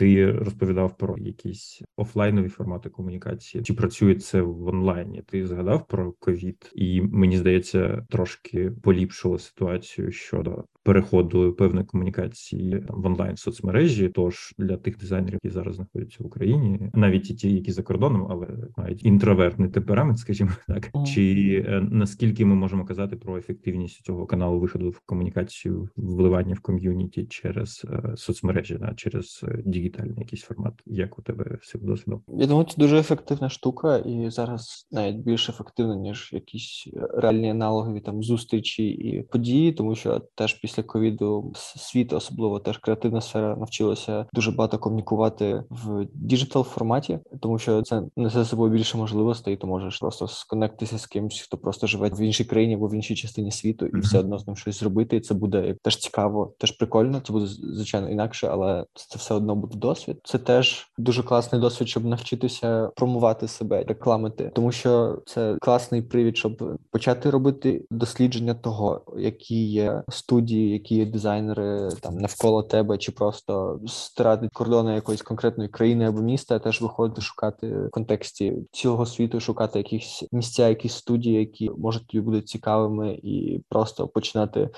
Ти 0.00 0.32
розповідав 0.32 0.96
про 0.96 1.18
якісь 1.18 1.82
офлайнові 1.96 2.48
формати 2.48 2.88
комунікації. 2.88 3.64
Чи 3.64 3.74
працює 3.74 4.14
це 4.14 4.42
в 4.42 4.66
онлайні? 4.66 5.22
Ти 5.26 5.46
згадав 5.46 5.86
про 5.86 6.12
ковід, 6.12 6.72
і 6.74 7.02
мені 7.02 7.38
здається, 7.38 8.06
трошки 8.10 8.70
поліпшило 8.82 9.38
ситуацію 9.38 10.12
щодо 10.12 10.64
переходу 10.82 11.52
певної 11.52 11.86
комунікації 11.86 12.84
там 12.88 13.02
в 13.02 13.06
онлайн 13.06 13.36
соцмережі. 13.36 14.08
Тож 14.08 14.54
для 14.58 14.76
тих 14.76 14.98
дизайнерів, 14.98 15.38
які 15.42 15.54
зараз 15.54 15.74
знаходяться 15.74 16.16
в 16.20 16.26
Україні, 16.26 16.90
навіть 16.94 17.30
і 17.30 17.34
ті, 17.34 17.54
які 17.54 17.72
за 17.72 17.82
кордоном, 17.82 18.26
але 18.30 18.46
мають 18.76 19.04
інтровертний 19.04 19.68
темперамент, 19.68 20.18
скажімо 20.18 20.50
так, 20.66 20.90
mm. 20.92 21.06
чи 21.06 21.64
е, 21.68 21.80
наскільки 21.90 22.44
ми 22.44 22.54
можемо 22.54 22.84
казати 22.84 23.16
про 23.16 23.38
ефективність 23.38 24.04
цього 24.04 24.26
каналу 24.26 24.60
виходу 24.60 24.90
в 24.90 25.00
комунікацію, 25.06 25.88
вливання 25.96 26.54
в 26.54 26.60
ком'юніті 26.60 27.24
через 27.24 27.86
е, 27.90 28.16
соцмережі, 28.16 28.76
да, 28.80 28.94
через 28.96 29.44
е, 29.48 29.62
дігітальний 29.90 30.18
якийсь 30.18 30.42
формат, 30.42 30.74
як 30.86 31.18
у 31.18 31.22
тебе 31.22 31.58
все 31.62 31.78
досвідом? 31.78 32.22
Я 32.28 32.46
думаю, 32.46 32.66
це 32.66 32.74
дуже 32.76 32.98
ефективна 32.98 33.48
штука, 33.48 33.98
і 33.98 34.30
зараз 34.30 34.88
навіть 34.90 35.16
більш 35.16 35.48
ефективна 35.48 35.96
ніж 35.96 36.30
якісь 36.32 36.88
реальні 37.16 37.50
аналогові 37.50 38.00
там 38.00 38.22
зустрічі 38.22 38.88
і 38.88 39.22
події, 39.22 39.72
тому 39.72 39.94
що 39.94 40.22
теж 40.34 40.54
після 40.54 40.80
після 40.80 40.82
ковіду 40.82 41.52
світ, 41.56 42.12
особливо 42.12 42.58
теж 42.58 42.78
креативна 42.78 43.20
сфера, 43.20 43.56
навчилася 43.56 44.26
дуже 44.32 44.50
багато 44.50 44.78
комунікувати 44.78 45.64
в 45.70 46.06
digital 46.14 46.64
форматі, 46.64 47.18
тому 47.40 47.58
що 47.58 47.82
це 47.82 48.02
несе 48.16 48.44
собою 48.44 48.72
більше 48.72 48.98
можливостей. 48.98 49.56
Ти 49.56 49.66
можеш 49.66 49.98
просто 49.98 50.28
сконектитися 50.28 50.98
з 50.98 51.06
кимось, 51.06 51.40
хто 51.40 51.58
просто 51.58 51.86
живе 51.86 52.08
в 52.08 52.20
іншій 52.20 52.44
країні 52.44 52.74
або 52.74 52.88
в 52.88 52.94
іншій 52.94 53.14
частині 53.14 53.50
світу, 53.50 53.86
і 53.86 53.98
все 53.98 54.18
одно 54.18 54.38
з 54.38 54.46
ним 54.46 54.56
щось 54.56 54.80
зробити. 54.80 55.16
І 55.16 55.20
це 55.20 55.34
буде 55.34 55.76
теж 55.82 55.96
цікаво, 55.96 56.54
теж 56.58 56.70
прикольно. 56.70 57.20
Це 57.20 57.32
буде 57.32 57.46
звичайно 57.46 58.10
інакше, 58.10 58.48
але 58.50 58.84
це 58.94 59.18
все 59.18 59.34
одно 59.34 59.56
буде 59.56 59.69
досвід. 59.76 60.20
Це 60.24 60.38
теж 60.38 60.90
дуже 60.98 61.22
класний 61.22 61.60
досвід, 61.60 61.88
щоб 61.88 62.04
навчитися 62.04 62.90
промувати 62.96 63.48
себе, 63.48 63.84
рекламити, 63.88 64.50
тому 64.54 64.72
що 64.72 65.22
це 65.26 65.56
класний 65.60 66.02
привід, 66.02 66.36
щоб 66.36 66.78
почати 66.90 67.30
робити 67.30 67.84
дослідження 67.90 68.54
того, 68.54 69.02
які 69.16 69.66
є 69.66 70.02
студії 70.08 70.70
які 70.80 70.94
є 70.94 71.06
дизайнери 71.06 71.88
там 72.00 72.18
навколо 72.18 72.62
тебе, 72.62 72.98
чи 72.98 73.12
просто 73.12 73.80
стирати 73.86 74.48
кордони 74.52 74.94
якоїсь 74.94 75.22
конкретної 75.22 75.68
країни 75.68 76.04
або 76.04 76.20
міста, 76.20 76.58
теж 76.58 76.82
виходити 76.82 77.20
шукати 77.20 77.66
в 77.66 77.90
контексті 77.90 78.54
цілого 78.72 79.06
світу, 79.06 79.40
шукати 79.40 79.78
якісь 79.78 80.24
місця, 80.32 80.68
якісь 80.68 80.94
студії, 80.94 81.38
які 81.38 81.70
можуть 81.70 82.06
тобі 82.06 82.20
бути 82.20 82.42
цікавими, 82.42 83.20
і 83.22 83.62
просто 83.68 84.08
починати 84.08 84.70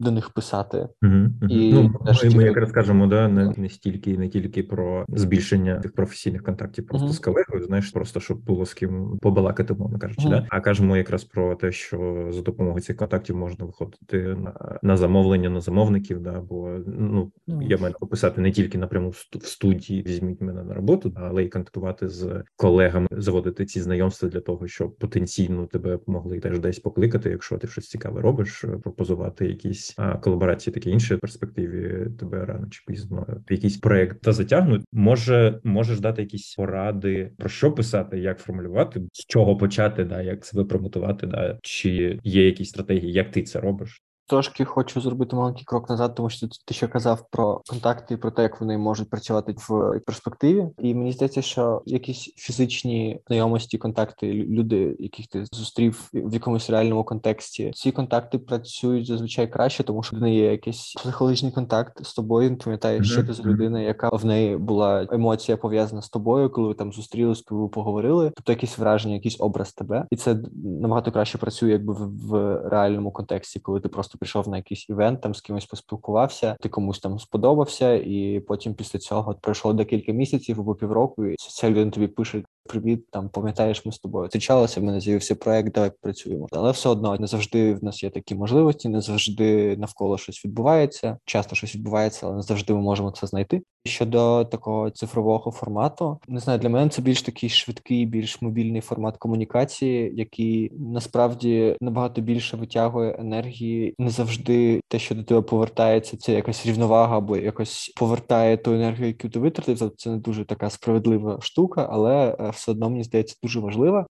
до 0.00 0.10
них 0.10 0.30
писати. 0.30 0.88
Угу, 1.02 1.14
угу. 1.42 1.50
І 1.50 1.72
ну, 1.72 1.94
ми, 2.24 2.36
ми 2.36 2.44
якраз 2.44 2.72
кажемо, 2.72 3.06
да, 3.06 3.28
не, 3.28 3.54
не 3.56 3.68
стільки 3.68 4.18
не 4.18 4.28
тільки 4.28 4.62
про 4.62 5.04
збільшення 5.08 5.78
тих 5.78 5.94
професійних 5.94 6.42
контактів 6.42 6.86
просто 6.86 7.06
угу. 7.06 7.14
з 7.14 7.18
колегою, 7.18 7.64
знаєш, 7.64 7.90
просто 7.90 8.20
щоб 8.20 8.44
було 8.44 8.66
з 8.66 8.74
ким 8.74 9.18
побалакати, 9.22 9.74
мовно 9.74 9.98
кажучи, 9.98 10.28
да? 10.28 10.46
а 10.50 10.60
кажемо 10.60 10.96
якраз 10.96 11.24
про 11.24 11.54
те, 11.54 11.72
що 11.72 12.28
за 12.32 12.42
допомогою 12.42 12.82
цих 12.82 12.96
контактів 12.96 13.36
можна 13.36 13.64
виходити 13.64 14.18
на 14.18 14.78
на 14.82 14.96
замовлення, 14.96 15.50
на 15.50 15.60
замовників, 15.60 16.20
да, 16.20 16.40
бо 16.40 16.78
ну 16.86 17.32
я 17.46 17.78
маю 17.78 17.94
описати 18.00 18.40
не 18.40 18.52
тільки 18.52 18.78
напряму 18.78 19.08
в 19.08 19.46
студії, 19.46 20.02
візьміть 20.02 20.40
мене 20.40 20.62
на 20.62 20.74
роботу, 20.74 21.12
але 21.16 21.44
й 21.44 21.48
контактувати 21.48 22.08
з 22.08 22.42
колегами, 22.56 23.08
заводити 23.10 23.66
ці 23.66 23.80
знайомства 23.80 24.28
для 24.28 24.40
того, 24.40 24.68
щоб 24.68 24.96
потенційно 24.96 25.66
тебе 25.66 25.98
могли 26.06 26.40
теж 26.40 26.58
десь 26.58 26.78
покликати, 26.78 27.30
якщо 27.30 27.58
ти 27.58 27.68
щось 27.68 27.88
цікаве 27.88 28.20
робиш, 28.20 28.64
пропозувати 28.82 29.46
якісь 29.46 29.87
якісь 29.96 30.20
колаборації, 30.20 30.74
такі 30.74 30.90
інше 30.90 31.16
перспективі 31.16 32.06
тебе 32.18 32.44
рано 32.44 32.66
чи 32.70 32.82
пізно 32.86 33.26
якийсь 33.50 33.76
проект 33.76 34.22
та 34.22 34.32
затягнуть. 34.32 34.82
Може, 34.92 35.60
можеш 35.64 36.00
дати 36.00 36.22
якісь 36.22 36.54
поради 36.54 37.32
про 37.38 37.48
що 37.48 37.72
писати, 37.72 38.18
як 38.18 38.38
формулювати, 38.38 39.00
з 39.12 39.26
чого 39.26 39.56
почати, 39.56 40.04
да 40.04 40.22
як 40.22 40.46
себе 40.46 40.64
промотувати, 40.64 41.26
да 41.26 41.58
чи 41.62 42.20
є 42.24 42.46
якісь 42.46 42.68
стратегії, 42.68 43.12
як 43.12 43.30
ти 43.30 43.42
це 43.42 43.60
робиш? 43.60 44.02
Трошки 44.28 44.64
хочу 44.64 45.00
зробити 45.00 45.36
маленький 45.36 45.64
крок 45.64 45.90
назад, 45.90 46.14
тому 46.14 46.30
що 46.30 46.48
ти 46.64 46.74
ще 46.74 46.88
казав 46.88 47.26
про 47.30 47.62
контакти 47.68 48.14
і 48.14 48.16
про 48.16 48.30
те, 48.30 48.42
як 48.42 48.60
вони 48.60 48.78
можуть 48.78 49.10
працювати 49.10 49.54
в 49.56 50.00
перспективі. 50.06 50.66
І 50.78 50.94
мені 50.94 51.12
здається, 51.12 51.42
що 51.42 51.82
якісь 51.86 52.32
фізичні 52.36 53.20
знайомості, 53.26 53.78
контакти, 53.78 54.32
люди, 54.32 54.96
яких 54.98 55.26
ти 55.26 55.44
зустрів 55.52 56.10
в 56.12 56.34
якомусь 56.34 56.70
реальному 56.70 57.04
контексті, 57.04 57.70
ці 57.74 57.92
контакти 57.92 58.38
працюють 58.38 59.06
зазвичай 59.06 59.50
краще, 59.50 59.82
тому 59.82 60.02
що 60.02 60.16
в 60.16 60.20
неї 60.20 60.36
є 60.36 60.50
якийсь 60.50 60.94
психологічний 60.98 61.52
контакт 61.52 62.04
з 62.04 62.14
тобою. 62.14 62.58
Пам'ятаєш, 62.58 63.06
mm-hmm. 63.06 63.12
що 63.12 63.22
ти 63.24 63.32
за 63.32 63.42
людина, 63.42 63.80
яка 63.80 64.08
в 64.08 64.24
неї 64.24 64.56
була 64.56 65.06
емоція 65.10 65.56
пов'язана 65.56 66.02
з 66.02 66.08
тобою, 66.08 66.50
коли 66.50 66.68
ви 66.68 66.74
там 66.74 66.92
зустрілись, 66.92 67.42
коли 67.42 67.60
ви 67.60 67.68
поговорили. 67.68 68.32
Тобто 68.36 68.52
якісь 68.52 68.78
враження, 68.78 69.14
якийсь 69.14 69.36
образ 69.40 69.72
тебе, 69.72 70.06
і 70.10 70.16
це 70.16 70.36
набагато 70.64 71.12
краще 71.12 71.38
працює, 71.38 71.70
якби 71.70 71.92
в, 71.94 72.28
в 72.28 72.62
реальному 72.68 73.12
контексті, 73.12 73.60
коли 73.60 73.80
ти 73.80 73.88
просто 73.88 74.17
прийшов 74.18 74.48
на 74.48 74.56
якийсь 74.56 74.88
івент, 74.88 75.20
там 75.20 75.34
з 75.34 75.40
кимось 75.40 75.66
поспілкувався, 75.66 76.56
ти 76.60 76.68
комусь 76.68 76.98
там 76.98 77.18
сподобався, 77.18 77.94
і 77.94 78.40
потім 78.40 78.74
після 78.74 78.98
цього 78.98 79.34
пройшло 79.34 79.72
декілька 79.72 80.12
місяців 80.12 80.60
або 80.60 80.74
півроку, 80.74 81.26
і 81.26 81.36
ця 81.38 81.70
людина 81.70 81.90
тобі 81.90 82.06
пише 82.06 82.42
привіт, 82.68 83.10
там 83.10 83.28
пам'ятаєш, 83.28 83.86
ми 83.86 83.92
з 83.92 83.98
тобою 83.98 84.24
зустрічалися, 84.24 84.80
в 84.80 84.84
мене 84.84 85.00
з'явився 85.00 85.34
проект, 85.34 85.74
давай 85.74 85.90
працюємо. 86.00 86.46
Але 86.52 86.70
все 86.70 86.88
одно 86.88 87.16
не 87.16 87.26
завжди 87.26 87.74
в 87.74 87.84
нас 87.84 88.02
є 88.02 88.10
такі 88.10 88.34
можливості, 88.34 88.88
не 88.88 89.00
завжди 89.00 89.76
навколо 89.76 90.18
щось 90.18 90.44
відбувається. 90.44 91.18
Часто 91.24 91.56
щось 91.56 91.74
відбувається, 91.74 92.26
але 92.26 92.36
не 92.36 92.42
завжди 92.42 92.74
ми 92.74 92.80
можемо 92.80 93.10
це 93.10 93.26
знайти. 93.26 93.62
Щодо 93.86 94.44
такого 94.44 94.90
цифрового 94.90 95.50
формату, 95.50 96.18
не 96.28 96.40
знаю, 96.40 96.58
для 96.58 96.68
мене 96.68 96.90
це 96.90 97.02
більш 97.02 97.22
такий 97.22 97.48
швидкий, 97.48 98.06
більш 98.06 98.42
мобільний 98.42 98.80
формат 98.80 99.16
комунікації, 99.16 100.12
який 100.14 100.72
насправді 100.78 101.76
набагато 101.80 102.20
більше 102.20 102.56
витягує 102.56 103.16
енергії. 103.18 103.94
Не 103.98 104.10
завжди 104.10 104.80
те, 104.88 104.98
що 104.98 105.14
до 105.14 105.22
тебе 105.22 105.42
повертається, 105.42 106.16
це 106.16 106.32
якась 106.32 106.66
рівновага, 106.66 107.16
або 107.18 107.36
якось 107.36 107.92
повертає 107.96 108.56
ту 108.56 108.72
енергію, 108.72 109.08
яку 109.08 109.28
ти 109.28 109.38
витратив. 109.38 109.92
Це 109.96 110.10
не 110.10 110.16
дуже 110.16 110.44
така 110.44 110.70
справедлива 110.70 111.38
штука, 111.40 111.88
але 111.90 112.36
е, 112.40 112.52
все 112.58 112.70
одно 112.70 112.90
мені 112.90 113.04
здається 113.04 113.36
дуже 113.42 113.60
важлива. 113.60 114.06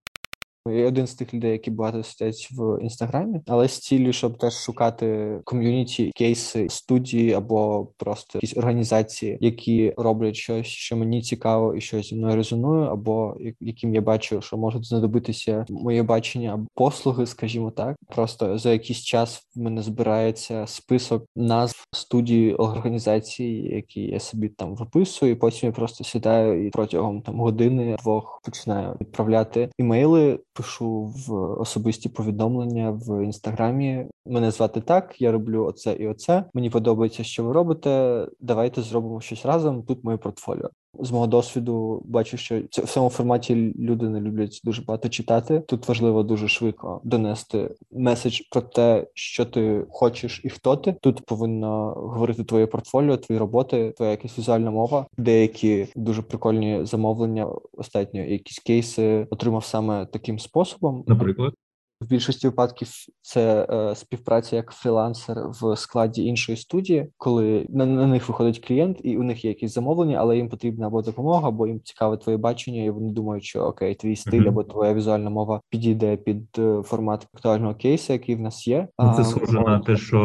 Один 0.66 1.06
з 1.06 1.14
тих 1.14 1.34
людей, 1.34 1.52
які 1.52 1.70
багато 1.70 2.02
сидять 2.02 2.48
в 2.52 2.82
інстаграмі, 2.82 3.40
але 3.46 3.68
з 3.68 3.78
ціллю, 3.78 4.12
щоб 4.12 4.38
теж 4.38 4.54
шукати 4.54 5.38
ком'юніті, 5.44 6.12
кейси, 6.16 6.68
студії 6.68 7.32
або 7.32 7.88
просто 7.96 8.38
якісь 8.42 8.56
організації, 8.56 9.38
які 9.40 9.94
роблять 9.96 10.36
щось, 10.36 10.66
що 10.66 10.96
мені 10.96 11.22
цікаво 11.22 11.74
і 11.74 11.80
що 11.80 12.02
зі 12.02 12.16
мною 12.16 12.36
резонує, 12.36 12.88
або 12.88 13.36
яким 13.60 13.94
я 13.94 14.00
бачу, 14.00 14.40
що 14.40 14.56
можуть 14.56 14.86
знадобитися 14.86 15.64
моє 15.68 16.02
бачення 16.02 16.54
або 16.54 16.66
послуги, 16.74 17.26
скажімо 17.26 17.70
так. 17.70 17.96
Просто 18.08 18.58
за 18.58 18.72
якийсь 18.72 19.02
час 19.02 19.42
в 19.56 19.60
мене 19.60 19.82
збирається 19.82 20.66
список 20.66 21.26
назв 21.36 21.84
студії 21.92 22.54
організацій, 22.54 23.70
які 23.72 24.00
я 24.00 24.20
собі 24.20 24.48
там 24.48 24.74
виписую. 24.74 25.32
і 25.32 25.34
Потім 25.34 25.66
я 25.68 25.72
просто 25.72 26.04
сідаю 26.04 26.66
і 26.66 26.70
протягом 26.70 27.22
там 27.22 27.40
години 27.40 27.96
двох 28.02 28.40
починаю 28.44 28.96
відправляти 29.00 29.70
імейли 29.78 30.38
пишу 30.56 31.02
в 31.02 31.32
особисті 31.60 32.08
повідомлення 32.08 32.90
в 32.90 33.24
інстаграмі. 33.24 34.06
Мене 34.26 34.50
звати 34.50 34.80
так, 34.80 35.20
я 35.20 35.32
роблю 35.32 35.64
оце 35.64 35.92
і 35.92 36.08
оце. 36.08 36.44
Мені 36.54 36.70
подобається, 36.70 37.24
що 37.24 37.44
ви 37.44 37.52
робите. 37.52 38.26
Давайте 38.40 38.82
зробимо 38.82 39.20
щось 39.20 39.46
разом. 39.46 39.82
Тут 39.82 40.04
моє 40.04 40.16
портфоліо. 40.16 40.70
З 41.00 41.10
мого 41.10 41.26
досвіду 41.26 42.02
бачу, 42.04 42.36
що 42.36 42.60
в 42.70 42.88
цьому 42.88 43.08
форматі 43.08 43.74
люди 43.78 44.08
не 44.08 44.20
люблять 44.20 44.60
дуже 44.64 44.82
багато 44.82 45.08
читати. 45.08 45.62
Тут 45.68 45.88
важливо 45.88 46.22
дуже 46.22 46.48
швидко 46.48 47.00
донести 47.04 47.74
меседж 47.92 48.40
про 48.50 48.60
те, 48.60 49.06
що 49.14 49.44
ти 49.44 49.86
хочеш 49.90 50.40
і 50.44 50.48
хто 50.48 50.76
ти. 50.76 50.96
Тут 51.00 51.26
повинно 51.26 51.94
говорити 51.96 52.44
твоє 52.44 52.66
портфоліо, 52.66 53.16
твої 53.16 53.38
роботи, 53.38 53.92
твоя 53.96 54.10
якась 54.10 54.38
візуальна 54.38 54.70
мова. 54.70 55.06
Деякі 55.18 55.86
дуже 55.96 56.22
прикольні 56.22 56.84
замовлення. 56.84 57.46
Остатньо 57.72 58.20
якісь 58.20 58.58
кейси 58.58 59.26
отримав 59.30 59.64
саме 59.64 60.06
таким 60.06 60.38
способом. 60.38 61.04
Наприклад. 61.06 61.54
В 62.00 62.06
більшості 62.06 62.46
випадків 62.46 62.88
це 63.22 63.66
е, 63.70 63.94
співпраця 63.94 64.56
як 64.56 64.70
фрілансер 64.70 65.36
в 65.48 65.76
складі 65.76 66.24
іншої 66.24 66.58
студії, 66.58 67.08
коли 67.16 67.66
на, 67.68 67.86
на 67.86 68.06
них 68.06 68.28
виходить 68.28 68.66
клієнт, 68.66 68.98
і 69.02 69.16
у 69.16 69.22
них 69.22 69.44
є 69.44 69.50
якісь 69.50 69.74
замовлення, 69.74 70.18
але 70.20 70.36
їм 70.36 70.48
потрібна 70.48 70.86
або 70.86 71.02
допомога, 71.02 71.48
або 71.48 71.66
їм 71.66 71.80
цікаве 71.84 72.16
твоє 72.16 72.38
бачення, 72.38 72.82
і 72.82 72.90
вони 72.90 73.12
думають, 73.12 73.44
що 73.44 73.60
окей, 73.60 73.94
твій 73.94 74.16
стиль 74.16 74.40
mm-hmm. 74.40 74.48
або 74.48 74.64
твоя 74.64 74.94
візуальна 74.94 75.30
мова 75.30 75.60
підійде 75.70 76.16
під 76.16 76.46
е, 76.58 76.82
формат 76.84 77.26
актуального 77.34 77.74
кейсу, 77.74 78.12
який 78.12 78.34
в 78.34 78.40
нас 78.40 78.68
є. 78.68 78.88
Ну, 78.98 79.12
це 79.16 79.24
схоже 79.24 79.60
на 79.60 79.78
те, 79.78 79.96
що 79.96 80.18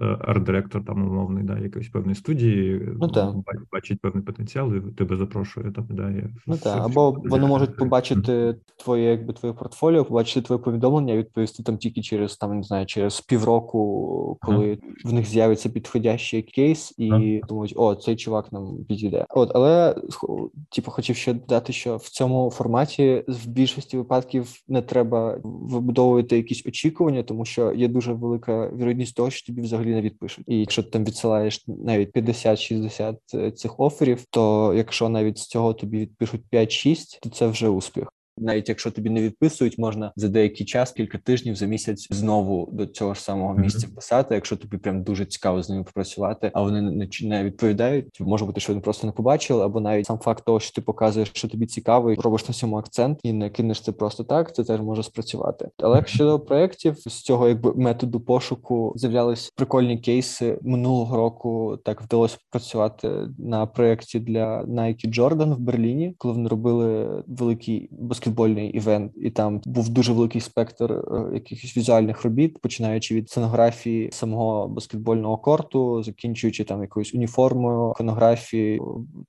е, 0.00 0.04
арт-директор 0.04 0.84
там 0.84 1.02
умовний 1.02 1.44
да 1.44 1.58
якоїсь 1.58 1.88
певної 1.88 2.14
студії 2.14 2.88
ну, 3.00 3.44
бачить 3.72 4.00
певний 4.00 4.24
потенціал, 4.24 4.74
і 4.74 4.80
тебе 4.80 5.16
запрошує 5.16 5.72
там 5.72 5.86
да, 5.90 6.12
Ну 6.46 6.56
так, 6.56 6.84
або 6.84 7.10
вони 7.24 7.46
можуть 7.46 7.76
побачити 7.76 8.56
твоє, 8.76 9.10
якби 9.10 9.32
твоє 9.32 9.54
портфоліо, 9.54 10.04
побачити 10.04 10.46
твоє 10.46 10.58
повідомлення 10.58 11.15
відповісти 11.18 11.62
там 11.62 11.78
тільки 11.78 12.02
через 12.02 12.36
там 12.36 12.56
не 12.56 12.62
знаю, 12.62 12.86
через 12.86 13.20
півроку, 13.20 14.38
коли 14.40 14.78
ага. 14.82 14.92
в 15.04 15.12
них 15.12 15.26
з'явиться 15.26 15.68
підходящий 15.68 16.42
кейс, 16.42 16.94
і 16.98 17.10
ага. 17.10 17.46
думають, 17.48 17.72
о, 17.76 17.94
цей 17.94 18.16
чувак 18.16 18.52
нам 18.52 18.84
підійде. 18.88 19.26
От, 19.30 19.50
але 19.54 19.96
типу, 20.68 20.90
хотів 20.90 21.16
ще 21.16 21.32
додати, 21.32 21.72
що 21.72 21.96
в 21.96 22.08
цьому 22.08 22.50
форматі 22.50 23.24
в 23.28 23.46
більшості 23.46 23.96
випадків 23.96 24.62
не 24.68 24.82
треба 24.82 25.38
вибудовувати 25.44 26.36
якісь 26.36 26.66
очікування, 26.66 27.22
тому 27.22 27.44
що 27.44 27.72
є 27.72 27.88
дуже 27.88 28.12
велика 28.12 28.70
вірогідність 28.76 29.16
того, 29.16 29.30
що 29.30 29.46
тобі 29.46 29.60
взагалі 29.60 29.94
не 29.94 30.00
відпишуть. 30.00 30.44
І 30.48 30.60
якщо 30.60 30.82
ти 30.82 30.90
там 30.90 31.04
відсилаєш 31.04 31.64
навіть 31.66 32.16
50-60 32.16 33.16
е, 33.34 33.50
цих 33.50 33.80
оферів, 33.80 34.24
то 34.30 34.74
якщо 34.74 35.08
навіть 35.08 35.38
з 35.38 35.46
цього 35.46 35.74
тобі 35.74 35.98
відпишуть 35.98 36.42
5-6, 36.52 37.18
то 37.22 37.28
це 37.28 37.46
вже 37.46 37.68
успіх. 37.68 38.08
Навіть 38.38 38.68
якщо 38.68 38.90
тобі 38.90 39.10
не 39.10 39.22
відписують, 39.22 39.78
можна 39.78 40.12
за 40.16 40.28
деякий 40.28 40.66
час, 40.66 40.92
кілька 40.92 41.18
тижнів 41.18 41.56
за 41.56 41.66
місяць 41.66 42.08
знову 42.10 42.68
до 42.72 42.86
цього 42.86 43.14
ж 43.14 43.20
самого 43.20 43.54
місця 43.54 43.88
писати. 43.94 44.34
Якщо 44.34 44.56
тобі 44.56 44.76
прям 44.76 45.02
дуже 45.02 45.24
цікаво 45.24 45.62
з 45.62 45.70
ними 45.70 45.84
попрацювати, 45.84 46.50
а 46.54 46.62
вони 46.62 46.82
не 46.82 47.08
не 47.22 47.44
відповідають, 47.44 48.20
може 48.20 48.44
бути, 48.44 48.60
що 48.60 48.72
вони 48.72 48.82
просто 48.82 49.06
не 49.06 49.12
побачили, 49.12 49.64
або 49.64 49.80
навіть 49.80 50.06
сам 50.06 50.18
факт 50.18 50.44
того, 50.44 50.60
що 50.60 50.72
ти 50.72 50.80
показуєш, 50.80 51.30
що 51.34 51.48
тобі 51.48 51.66
цікаво, 51.66 52.12
і 52.12 52.14
робиш 52.14 52.48
на 52.48 52.54
цьому 52.54 52.76
акцент 52.76 53.18
і 53.22 53.32
не 53.32 53.50
кинеш 53.50 53.80
це 53.80 53.92
просто 53.92 54.24
так. 54.24 54.54
Це 54.54 54.64
теж 54.64 54.80
може 54.80 55.02
спрацювати. 55.02 55.68
Але 55.78 56.02
щодо 56.06 56.40
проєктів, 56.40 56.98
з 56.98 57.22
цього 57.22 57.48
якби 57.48 57.72
методу 57.74 58.20
пошуку 58.20 58.92
з'являлись 58.96 59.52
прикольні 59.56 59.98
кейси 59.98 60.58
минулого 60.62 61.16
року. 61.16 61.78
Так 61.84 62.02
вдалося 62.02 62.38
працювати 62.50 63.28
на 63.38 63.66
проєкті 63.66 64.20
для 64.20 64.62
Nike 64.62 65.18
Jordan 65.18 65.54
в 65.54 65.58
Берліні, 65.58 66.14
коли 66.18 66.34
вони 66.34 66.48
робили 66.48 67.22
великий 67.26 67.88
баскетбол 67.92 68.25
баскетбольний 68.26 68.70
івент, 68.70 69.12
і 69.16 69.30
там 69.30 69.60
був 69.64 69.88
дуже 69.88 70.12
великий 70.12 70.40
спектр 70.40 70.92
е, 70.92 71.34
якихось 71.34 71.76
візуальних 71.76 72.24
робіт, 72.24 72.58
починаючи 72.58 73.14
від 73.14 73.30
сценографії 73.30 74.08
самого 74.12 74.68
баскетбольного 74.68 75.36
корту, 75.36 76.02
закінчуючи 76.02 76.64
там 76.64 76.82
якоюсь 76.82 77.14
уніформою, 77.14 77.92
конографії, 77.96 78.80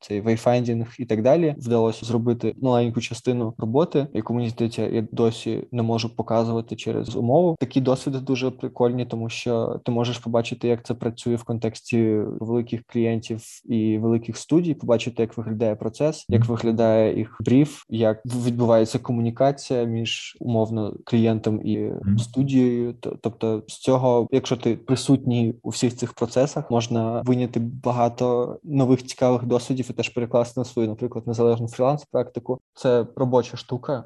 цей 0.01 0.21
вейфайндінг 0.21 0.95
і 0.99 1.05
так 1.05 1.23
далі. 1.23 1.55
Вдалося 1.57 2.05
зробити 2.05 2.55
маленьку 2.61 3.01
частину 3.01 3.53
роботи, 3.57 4.07
яку 4.13 4.33
мені 4.33 4.49
здається, 4.49 4.87
я 4.87 5.07
досі 5.11 5.63
не 5.71 5.81
можу 5.81 6.15
показувати 6.15 6.75
через 6.75 7.15
умову. 7.15 7.55
Такі 7.59 7.81
досвіди 7.81 8.19
дуже 8.19 8.51
прикольні, 8.51 9.05
тому 9.05 9.29
що 9.29 9.79
ти 9.85 9.91
можеш 9.91 10.17
побачити, 10.17 10.67
як 10.67 10.85
це 10.85 10.93
працює 10.93 11.35
в 11.35 11.43
контексті 11.43 12.21
великих 12.39 12.83
клієнтів 12.87 13.41
і 13.65 13.97
великих 13.97 14.37
студій, 14.37 14.73
побачити, 14.73 15.21
як 15.21 15.37
виглядає 15.37 15.75
процес, 15.75 16.25
як 16.29 16.45
виглядає 16.45 17.17
їх 17.17 17.37
бриф, 17.45 17.83
як 17.89 18.21
відбувається 18.25 18.86
відбувається 18.87 18.99
комунікація 18.99 19.83
між 19.83 20.37
умовно 20.39 20.93
клієнтом 21.05 21.61
і 21.61 21.91
студією. 22.17 22.95
Тобто, 23.21 23.63
з 23.67 23.77
цього, 23.77 24.27
якщо 24.31 24.57
ти 24.57 24.75
присутній 24.75 25.55
у 25.63 25.69
всіх 25.69 25.95
цих 25.95 26.13
процесах, 26.13 26.71
можна 26.71 27.21
виняти 27.25 27.59
багато 27.59 28.59
нових 28.63 29.05
цікавих 29.05 29.43
досвідів 29.45 29.87
і 29.89 29.93
теж 29.93 30.09
перекласти 30.09 30.59
на 30.59 30.65
свою, 30.65 30.87
наприклад, 30.87 31.27
незалежну 31.27 31.67
фріланс 31.67 32.05
практику. 32.11 32.59
Це 32.73 33.05
робоча 33.15 33.57
штука. 33.57 34.05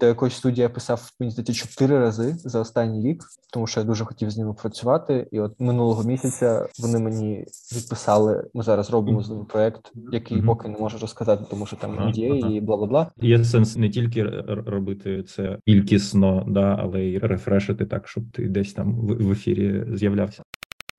До 0.00 0.06
якоїсь 0.06 0.34
студії 0.34 0.62
я 0.62 0.68
писав 0.68 1.10
мені 1.20 1.32
здається, 1.32 1.52
чотири 1.52 1.98
рази 1.98 2.34
за 2.38 2.60
останній 2.60 3.10
рік, 3.10 3.24
тому 3.52 3.66
що 3.66 3.80
я 3.80 3.86
дуже 3.86 4.04
хотів 4.04 4.30
з 4.30 4.38
ними 4.38 4.54
працювати. 4.54 5.28
І 5.32 5.40
от 5.40 5.54
минулого 5.58 6.04
місяця 6.04 6.68
вони 6.78 6.98
мені 6.98 7.46
відписали. 7.76 8.44
Ми 8.54 8.62
зараз 8.62 8.90
робимо 8.90 9.22
з 9.22 9.30
ними 9.30 9.44
проект, 9.44 9.92
який 10.12 10.38
mm-hmm. 10.38 10.46
поки 10.46 10.68
не 10.68 10.78
можу 10.78 10.98
розказати, 10.98 11.44
тому 11.50 11.66
що 11.66 11.76
там 11.76 11.98
NDA 11.98 12.50
і 12.50 12.60
бла 12.60 12.76
бла 12.76 12.86
бла. 12.86 13.10
Є 13.20 13.44
сенс 13.44 13.76
не 13.76 13.90
тільки 13.90 14.24
робити 14.66 15.22
це 15.22 15.58
кількісно, 15.66 16.44
да, 16.48 16.76
але 16.80 17.00
й 17.00 17.18
рефрешити 17.18 17.86
так, 17.86 18.08
щоб 18.08 18.24
ти 18.32 18.48
десь 18.48 18.72
там 18.72 18.94
в 19.06 19.32
ефірі 19.32 19.84
з'являвся. 19.94 20.42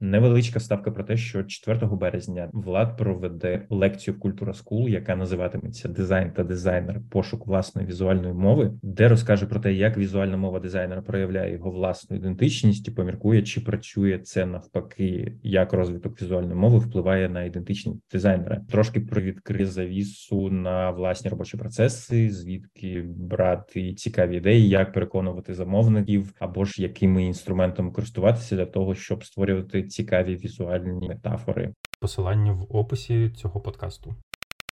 Невеличка 0.04 0.60
ставка 0.60 0.92
про 0.92 1.04
те, 1.04 1.18
що 1.18 1.44
4 1.44 1.88
березня 1.88 2.50
Влад 2.54 2.98
проведе 2.98 3.66
лекцію 3.70 4.16
в 4.16 4.20
Культура 4.20 4.54
School, 4.54 4.90
яка 4.90 5.16
називатиметься 5.16 5.90
Дизайн 5.90 6.32
та 6.32 6.44
дизайнер 6.44 7.02
пошук 7.10 7.48
власної 7.48 7.88
візуальної 7.88 8.34
мови, 8.34 8.72
де 8.82 9.08
розкаже 9.08 9.46
про 9.46 9.60
те, 9.60 9.74
як 9.74 9.98
візуальна 9.98 10.38
мова 10.38 10.60
дизайнера 10.60 11.02
проявляє 11.02 11.54
його 11.54 11.72
власну 11.72 12.18
ідентичність 12.18 12.88
і 12.88 12.92
поміркує, 12.92 13.44
чи 13.44 13.62
працює 13.62 14.20
це 14.20 14.46
навпаки, 14.46 15.34
як 15.44 15.74
розвиток 15.74 16.22
візуальної 16.22 16.56
мови 16.56 16.78
впливає 16.78 17.30
на 17.30 17.44
ідентичність 17.44 18.00
дизайнера. 18.12 18.62
Трошки 18.72 19.00
привідкриє 19.00 19.66
завісу 19.66 20.50
на 20.50 20.92
власні 20.92 21.30
робочі 21.30 21.58
процеси, 21.58 22.30
звідки 22.30 23.06
брати 23.08 23.94
цікаві 23.94 24.38
ідеї, 24.38 24.70
як 24.70 24.94
переконувати 24.94 25.54
замовників, 25.54 26.34
або 26.40 26.66
ж 26.66 26.82
якими 26.82 27.26
інструментами 27.26 27.92
користуватися 27.92 28.56
для 28.56 28.66
того, 28.66 28.96
щоб 28.96 29.24
створювати 29.24 29.93
цікаві 29.94 30.36
візуальні 30.36 31.08
метафори. 31.08 31.74
Посилання 32.00 32.54
в 32.54 32.66
описі 32.70 33.30
цього 33.30 33.60
подкасту. 33.60 34.16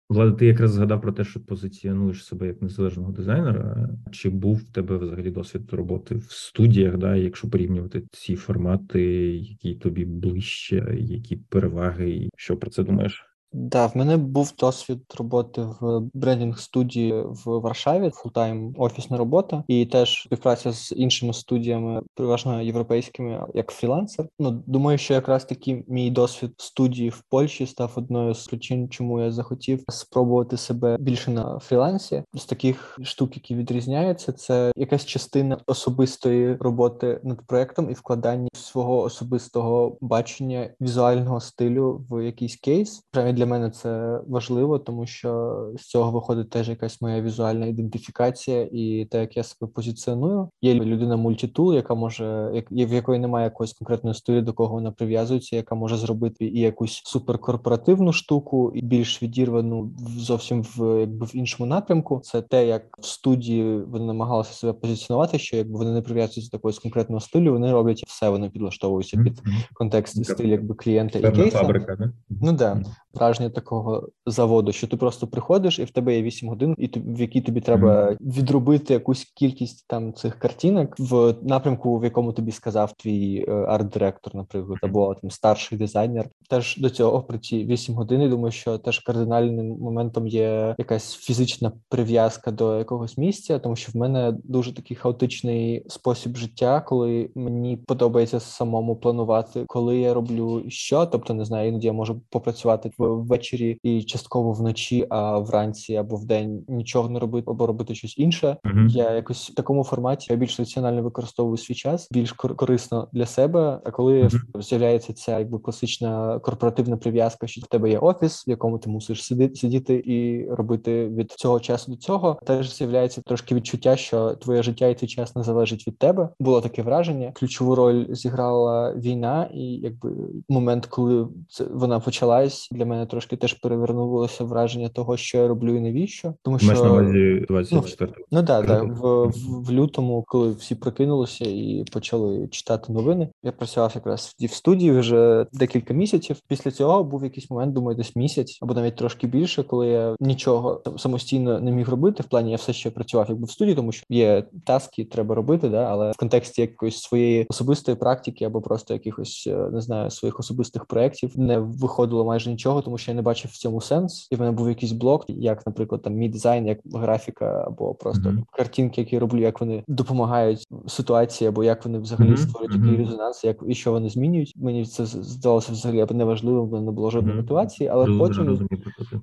Влада, 0.09 0.31
ти 0.31 0.45
якраз 0.45 0.71
згадав 0.71 1.01
про 1.01 1.11
те, 1.11 1.23
що 1.23 1.39
позиціонуєш 1.39 2.25
себе 2.25 2.47
як 2.47 2.61
незалежного 2.61 3.11
дизайнера. 3.11 3.89
Чи 4.11 4.29
був 4.29 4.55
в 4.55 4.71
тебе 4.71 4.97
взагалі 4.97 5.31
досвід 5.31 5.73
роботи 5.73 6.15
в 6.15 6.27
студіях? 6.29 6.97
Да, 6.97 7.15
Якщо 7.15 7.49
порівнювати 7.49 8.03
ці 8.11 8.35
формати, 8.35 9.01
які 9.35 9.75
тобі 9.75 10.05
ближче, 10.05 10.95
які 10.99 11.35
переваги, 11.35 12.09
і 12.09 12.29
що 12.37 12.57
про 12.57 12.69
це 12.69 12.83
думаєш? 12.83 13.25
Да, 13.59 13.85
в 13.85 13.97
мене 13.97 14.17
був 14.17 14.53
досвід 14.59 14.99
роботи 15.17 15.61
в 15.79 15.99
брендінг 16.13 16.59
студії 16.59 17.13
в 17.13 17.41
Варшаві, 17.45 18.09
full-time 18.09 18.75
офісна 18.77 19.17
робота, 19.17 19.63
і 19.67 19.85
теж 19.85 20.21
співпраця 20.23 20.73
з 20.73 20.91
іншими 20.91 21.33
студіями, 21.33 22.01
переважно 22.15 22.61
європейськими, 22.61 23.45
як 23.53 23.71
фрілансер. 23.71 24.27
Ну 24.39 24.63
думаю, 24.67 24.97
що 24.97 25.13
якраз 25.13 25.45
таки 25.45 25.83
мій 25.87 26.11
досвід 26.11 26.51
студії 26.57 27.09
в 27.09 27.23
Польщі 27.29 27.65
став 27.65 27.93
одною 27.95 28.33
з 28.33 28.47
причин, 28.47 28.89
чому 28.89 29.21
я 29.21 29.31
захотів 29.31 29.83
спробувати 29.89 30.57
себе 30.57 30.97
більше 30.99 31.31
на 31.31 31.59
фрілансі. 31.59 32.23
З 32.33 32.45
таких 32.45 32.99
штук, 33.03 33.35
які 33.35 33.55
відрізняються, 33.55 34.31
це 34.31 34.71
якась 34.75 35.05
частина 35.05 35.57
особистої 35.67 36.55
роботи 36.55 37.19
над 37.23 37.41
проектом 37.47 37.89
і 37.89 37.93
вкладання 37.93 38.49
свого 38.53 39.01
особистого 39.01 39.97
бачення 40.01 40.69
візуального 40.81 41.39
стилю 41.39 42.05
в 42.09 42.25
якийсь 42.25 42.55
кейс 42.55 43.01
для 43.13 43.46
мене 43.47 43.69
це 43.69 44.19
важливо, 44.27 44.79
тому 44.79 45.05
що 45.05 45.57
з 45.77 45.81
цього 45.81 46.11
виходить 46.11 46.49
теж 46.49 46.69
якась 46.69 47.01
моя 47.01 47.21
візуальна 47.21 47.65
ідентифікація 47.65 48.69
і 48.71 49.07
те, 49.11 49.21
як 49.21 49.37
я 49.37 49.43
себе 49.43 49.71
позиціоную. 49.71 50.49
Є 50.61 50.73
людина 50.73 51.17
multitool, 51.17 51.73
яка 51.73 51.95
може 51.95 52.51
як 52.53 52.71
в 52.71 52.93
якої 52.93 53.19
немає 53.19 53.43
якоїсь 53.43 53.73
конкретної 53.73 54.11
історії, 54.11 54.41
до 54.41 54.53
кого 54.53 54.73
вона 54.73 54.91
прив'язується, 54.91 55.55
яка 55.55 55.75
може 55.75 55.97
зробити 55.97 56.45
і 56.45 56.59
якусь 56.59 57.01
суперкорпоративну 57.05 58.13
штуку, 58.13 58.71
і 58.75 58.81
більш 58.81 59.23
відірвану 59.23 59.91
зовсім 60.17 60.63
в 60.63 60.99
якби 60.99 61.25
в 61.25 61.35
іншому 61.35 61.69
напрямку. 61.69 62.21
Це 62.23 62.41
те, 62.41 62.67
як 62.67 62.97
в 62.99 63.05
студії 63.05 63.79
вони 63.79 64.05
намагалися 64.05 64.53
себе 64.53 64.73
позиціонувати, 64.73 65.39
що 65.39 65.57
якби 65.57 65.77
вони 65.77 65.91
не 65.91 66.01
прив'язуються 66.01 66.51
до 66.51 66.57
якогось 66.57 66.79
конкретного 66.79 67.19
стилю, 67.19 67.53
вони 67.53 67.71
роблять 67.71 68.03
все, 68.07 68.29
вони 68.29 68.49
підлаштовуються 68.49 69.17
під 69.23 69.41
контекст 69.73 70.25
стиль, 70.25 70.47
якби 70.47 70.75
клієнта 70.75 71.19
і 71.19 71.31
кейса. 71.31 71.57
фабрика, 71.57 71.95
не? 71.99 72.11
Ну 72.41 72.51
да 72.51 72.83
враження 73.27 73.49
такого 73.49 74.09
заводу, 74.25 74.71
що 74.71 74.87
ти 74.87 74.97
просто 74.97 75.27
приходиш, 75.27 75.79
і 75.79 75.83
в 75.83 75.91
тебе 75.91 76.15
є 76.15 76.21
8 76.21 76.49
годин, 76.49 76.75
і 76.77 76.89
в 76.95 77.21
якій 77.21 77.41
тобі 77.41 77.61
треба 77.61 78.15
відробити 78.21 78.93
якусь 78.93 79.23
кількість 79.23 79.87
там 79.87 80.13
цих 80.13 80.39
картинок 80.39 80.95
в 80.99 81.35
напрямку, 81.41 81.99
в 81.99 82.03
якому 82.03 82.33
тобі 82.33 82.51
сказав 82.51 82.93
твій 82.93 83.45
е, 83.47 83.51
арт-директор, 83.51 84.35
наприклад, 84.35 84.79
або 84.81 85.15
там 85.15 85.31
старший 85.31 85.77
дизайнер. 85.77 86.29
Теж 86.49 86.77
до 86.77 86.89
цього 86.89 87.23
при 87.23 87.39
ці 87.39 87.65
8 87.65 87.95
годин 87.95 88.21
я 88.21 88.27
думаю, 88.27 88.51
що 88.51 88.77
теж 88.77 88.99
кардинальним 88.99 89.67
моментом 89.67 90.27
є 90.27 90.75
якась 90.77 91.15
фізична 91.15 91.71
прив'язка 91.89 92.51
до 92.51 92.77
якогось 92.77 93.17
місця, 93.17 93.59
тому 93.59 93.75
що 93.75 93.91
в 93.91 93.95
мене 93.95 94.37
дуже 94.43 94.73
такий 94.73 94.97
хаотичний 94.97 95.85
спосіб 95.87 96.35
життя, 96.35 96.81
коли 96.81 97.29
мені 97.35 97.77
подобається 97.77 98.39
самому 98.39 98.95
планувати, 98.95 99.63
коли 99.67 99.97
я 99.97 100.13
роблю 100.13 100.63
що, 100.67 101.05
тобто 101.05 101.33
не 101.33 101.45
знаю, 101.45 101.69
іноді 101.69 101.87
я 101.87 101.93
можу 101.93 102.21
попрацювати 102.29 102.91
ввечері 103.21 103.79
і 103.83 104.03
частково 104.03 104.51
вночі, 104.51 105.07
а 105.09 105.39
вранці 105.39 105.95
або 105.95 106.15
в 106.15 106.25
день 106.25 106.63
нічого 106.67 107.09
не 107.09 107.19
робити 107.19 107.45
або 107.47 107.67
робити 107.67 107.95
щось 107.95 108.17
інше. 108.17 108.57
Uh-huh. 108.63 108.87
Я 108.87 109.11
якось 109.11 109.49
в 109.49 109.53
такому 109.53 109.83
форматі 109.83 110.27
я 110.29 110.35
більш 110.35 110.59
раціонально 110.59 111.03
використовую 111.03 111.57
свій 111.57 111.75
час, 111.75 112.07
більш 112.11 112.31
корисно 112.31 113.07
для 113.13 113.25
себе. 113.25 113.81
А 113.85 113.91
коли 113.91 114.23
uh-huh. 114.23 114.61
з'являється 114.61 115.13
ця 115.13 115.39
якби 115.39 115.59
класична 115.59 116.39
корпоративна 116.39 116.97
прив'язка, 116.97 117.47
що 117.47 117.61
в 117.61 117.67
тебе 117.67 117.89
є 117.89 117.99
офіс, 117.99 118.47
в 118.47 118.49
якому 118.49 118.77
ти 118.79 118.89
мусиш 118.89 119.23
сидіти 119.23 119.55
сидіти 119.55 120.03
і 120.05 120.49
робити 120.49 121.07
від 121.07 121.31
цього 121.31 121.59
часу 121.59 121.91
до 121.91 121.97
цього, 121.97 122.39
теж 122.45 122.75
з'являється 122.75 123.21
трошки 123.21 123.55
відчуття, 123.55 123.95
що 123.95 124.35
твоє 124.35 124.63
життя 124.63 124.87
і 124.87 124.95
твій 124.95 125.07
час 125.07 125.35
не 125.35 125.43
залежить 125.43 125.87
від 125.87 125.97
тебе. 125.97 126.29
Було 126.39 126.61
таке 126.61 126.81
враження. 126.81 127.31
Ключову 127.35 127.75
роль 127.75 128.05
зіграла 128.09 128.93
війна, 128.93 129.49
і 129.53 129.63
якби 129.63 130.11
момент, 130.49 130.85
коли 130.85 131.27
це 131.49 131.65
вона 131.73 131.99
почалась, 131.99 132.69
для 132.71 132.85
мене 132.85 133.05
трошки 133.07 133.37
теж 133.37 133.53
перевернулося 133.53 134.43
враження 134.43 134.89
того, 134.89 135.17
що 135.17 135.37
я 135.37 135.47
роблю 135.47 135.77
і 135.77 135.79
навіщо, 135.79 136.33
тому 136.43 136.59
що 136.59 136.73
на 136.73 136.91
увазі 136.91 137.45
24 137.49 138.11
Ну, 138.17 138.25
ну 138.31 138.41
да, 138.41 138.61
да 138.61 138.81
в, 138.83 139.27
в, 139.27 139.65
в 139.65 139.71
лютому, 139.71 140.23
коли 140.27 140.51
всі 140.51 140.75
прокинулися 140.75 141.45
і 141.45 141.85
почали 141.93 142.47
читати 142.47 142.93
новини. 142.93 143.29
Я 143.43 143.51
працював 143.51 143.91
якраз 143.95 144.35
в 144.39 144.49
студії 144.49 144.91
вже 144.91 145.45
декілька 145.53 145.93
місяців. 145.93 146.37
Після 146.47 146.71
цього 146.71 147.03
був 147.03 147.23
якийсь 147.23 147.49
момент, 147.49 147.73
думаю, 147.73 147.97
десь 147.97 148.15
місяць 148.15 148.59
або 148.61 148.73
навіть 148.73 148.95
трошки 148.95 149.27
більше, 149.27 149.63
коли 149.63 149.87
я 149.87 150.15
нічого 150.19 150.81
самостійно 150.97 151.59
не 151.59 151.71
міг 151.71 151.89
робити. 151.89 152.23
В 152.23 152.25
плані 152.25 152.51
я 152.51 152.57
все 152.57 152.73
ще 152.73 152.91
працював 152.91 153.25
якби 153.29 153.45
в 153.45 153.51
студії, 153.51 153.75
тому 153.75 153.91
що 153.91 154.05
є 154.09 154.43
таски, 154.65 155.05
треба 155.05 155.35
робити, 155.35 155.69
да, 155.69 155.83
але 155.83 156.11
в 156.11 156.15
контексті 156.17 156.61
якоїсь 156.61 156.97
своєї 156.97 157.45
особистої 157.49 157.97
практики 157.97 158.45
або 158.45 158.61
просто 158.61 158.93
якихось 158.93 159.47
е, 159.47 159.69
не 159.71 159.81
знаю 159.81 160.09
своїх 160.11 160.39
особистих 160.39 160.85
проєктів 160.85 161.39
не 161.39 161.59
виходило 161.59 162.25
майже 162.25 162.49
нічого, 162.49 162.81
тому 162.81 162.96
що 162.97 163.11
я 163.11 163.15
не 163.15 163.21
бачив 163.21 163.51
в 163.51 163.57
цьому 163.57 163.81
сенс, 163.81 164.27
і 164.31 164.35
в 164.35 164.39
мене 164.39 164.51
був 164.51 164.69
якийсь 164.69 164.91
блок, 164.91 165.25
як, 165.27 165.67
наприклад, 165.67 166.01
там 166.01 166.13
мій 166.13 166.29
дизайн, 166.29 166.67
як 166.67 166.79
графіка, 166.93 167.63
або 167.67 167.93
просто 167.93 168.29
mm-hmm. 168.29 168.43
картинки, 168.51 169.01
які 169.01 169.15
я 169.15 169.19
роблю, 169.19 169.39
як 169.39 169.61
вони 169.61 169.83
допомагають 169.87 170.67
ситуації, 170.87 171.47
або 171.47 171.63
як 171.63 171.85
вони 171.85 171.99
взагалі 171.99 172.29
mm-hmm. 172.29 172.37
створюють 172.37 172.75
mm-hmm. 172.75 172.91
який 172.91 173.05
резонанс, 173.05 173.43
як 173.43 173.57
і 173.67 173.75
що 173.75 173.91
вони 173.91 174.09
змінюють. 174.09 174.53
Мені 174.55 174.85
це 174.85 175.05
здалося 175.05 175.71
взагалі 175.71 176.05
неважливим, 176.13 176.67
бо 176.67 176.81
не 176.81 176.91
було 176.91 177.09
жодної 177.09 177.37
мотивації, 177.37 177.89
але 177.89 178.17
потім 178.17 178.67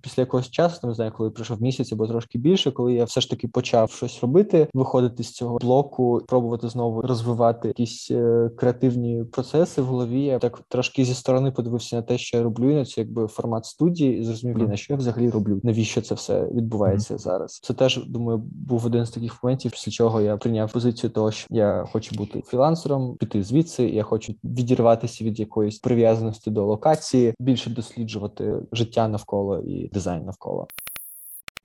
після 0.02 0.20
якогось 0.20 0.50
часу, 0.50 0.80
там 0.80 0.90
не 0.90 0.94
знаю, 0.94 1.12
коли 1.16 1.30
пройшов 1.30 1.62
місяць 1.62 1.92
або 1.92 2.06
трошки 2.06 2.38
більше, 2.38 2.70
коли 2.70 2.94
я 2.94 3.04
все 3.04 3.20
ж 3.20 3.30
таки 3.30 3.48
почав 3.48 3.90
щось 3.90 4.20
робити, 4.22 4.68
виходити 4.74 5.22
з 5.22 5.32
цього 5.32 5.58
блоку, 5.58 6.22
пробувати 6.26 6.68
знову 6.68 7.02
розвивати 7.02 7.68
якісь 7.68 8.10
е, 8.10 8.50
креативні 8.56 9.24
процеси 9.24 9.82
в 9.82 9.84
голові. 9.84 10.24
Я 10.24 10.38
так 10.38 10.60
трошки 10.68 11.04
зі 11.04 11.14
сторони 11.14 11.50
подивився 11.50 11.96
на 11.96 12.02
те, 12.02 12.18
що 12.18 12.36
я 12.36 12.42
роблю, 12.42 12.70
і 12.70 12.74
на 12.74 12.84
це 12.84 13.00
якби 13.00 13.26
формат 13.26 13.63
студії, 13.66 14.18
і 14.18 14.24
зрозумів, 14.24 14.58
mm. 14.58 14.68
на 14.68 14.76
що 14.76 14.92
я 14.92 14.96
взагалі 14.96 15.30
роблю, 15.30 15.60
навіщо 15.62 16.00
це 16.00 16.14
все 16.14 16.48
відбувається 16.54 17.14
mm. 17.14 17.18
зараз. 17.18 17.60
Це 17.62 17.74
теж 17.74 18.06
думаю, 18.06 18.38
був 18.52 18.86
один 18.86 19.06
з 19.06 19.10
таких 19.10 19.44
моментів, 19.44 19.70
після 19.70 19.92
чого 19.92 20.20
я 20.20 20.36
прийняв 20.36 20.72
позицію 20.72 21.10
того, 21.10 21.30
що 21.30 21.46
я 21.50 21.84
хочу 21.92 22.14
бути 22.14 22.42
фрілансером, 22.46 23.16
піти 23.16 23.42
звідси. 23.42 23.88
Я 23.88 24.02
хочу 24.02 24.34
відірватися 24.44 25.24
від 25.24 25.40
якоїсь 25.40 25.78
прив'язаності 25.78 26.50
до 26.50 26.66
локації, 26.66 27.34
більше 27.40 27.70
досліджувати 27.70 28.54
життя 28.72 29.08
навколо 29.08 29.58
і 29.60 29.88
дизайн 29.88 30.24
навколо. 30.24 30.66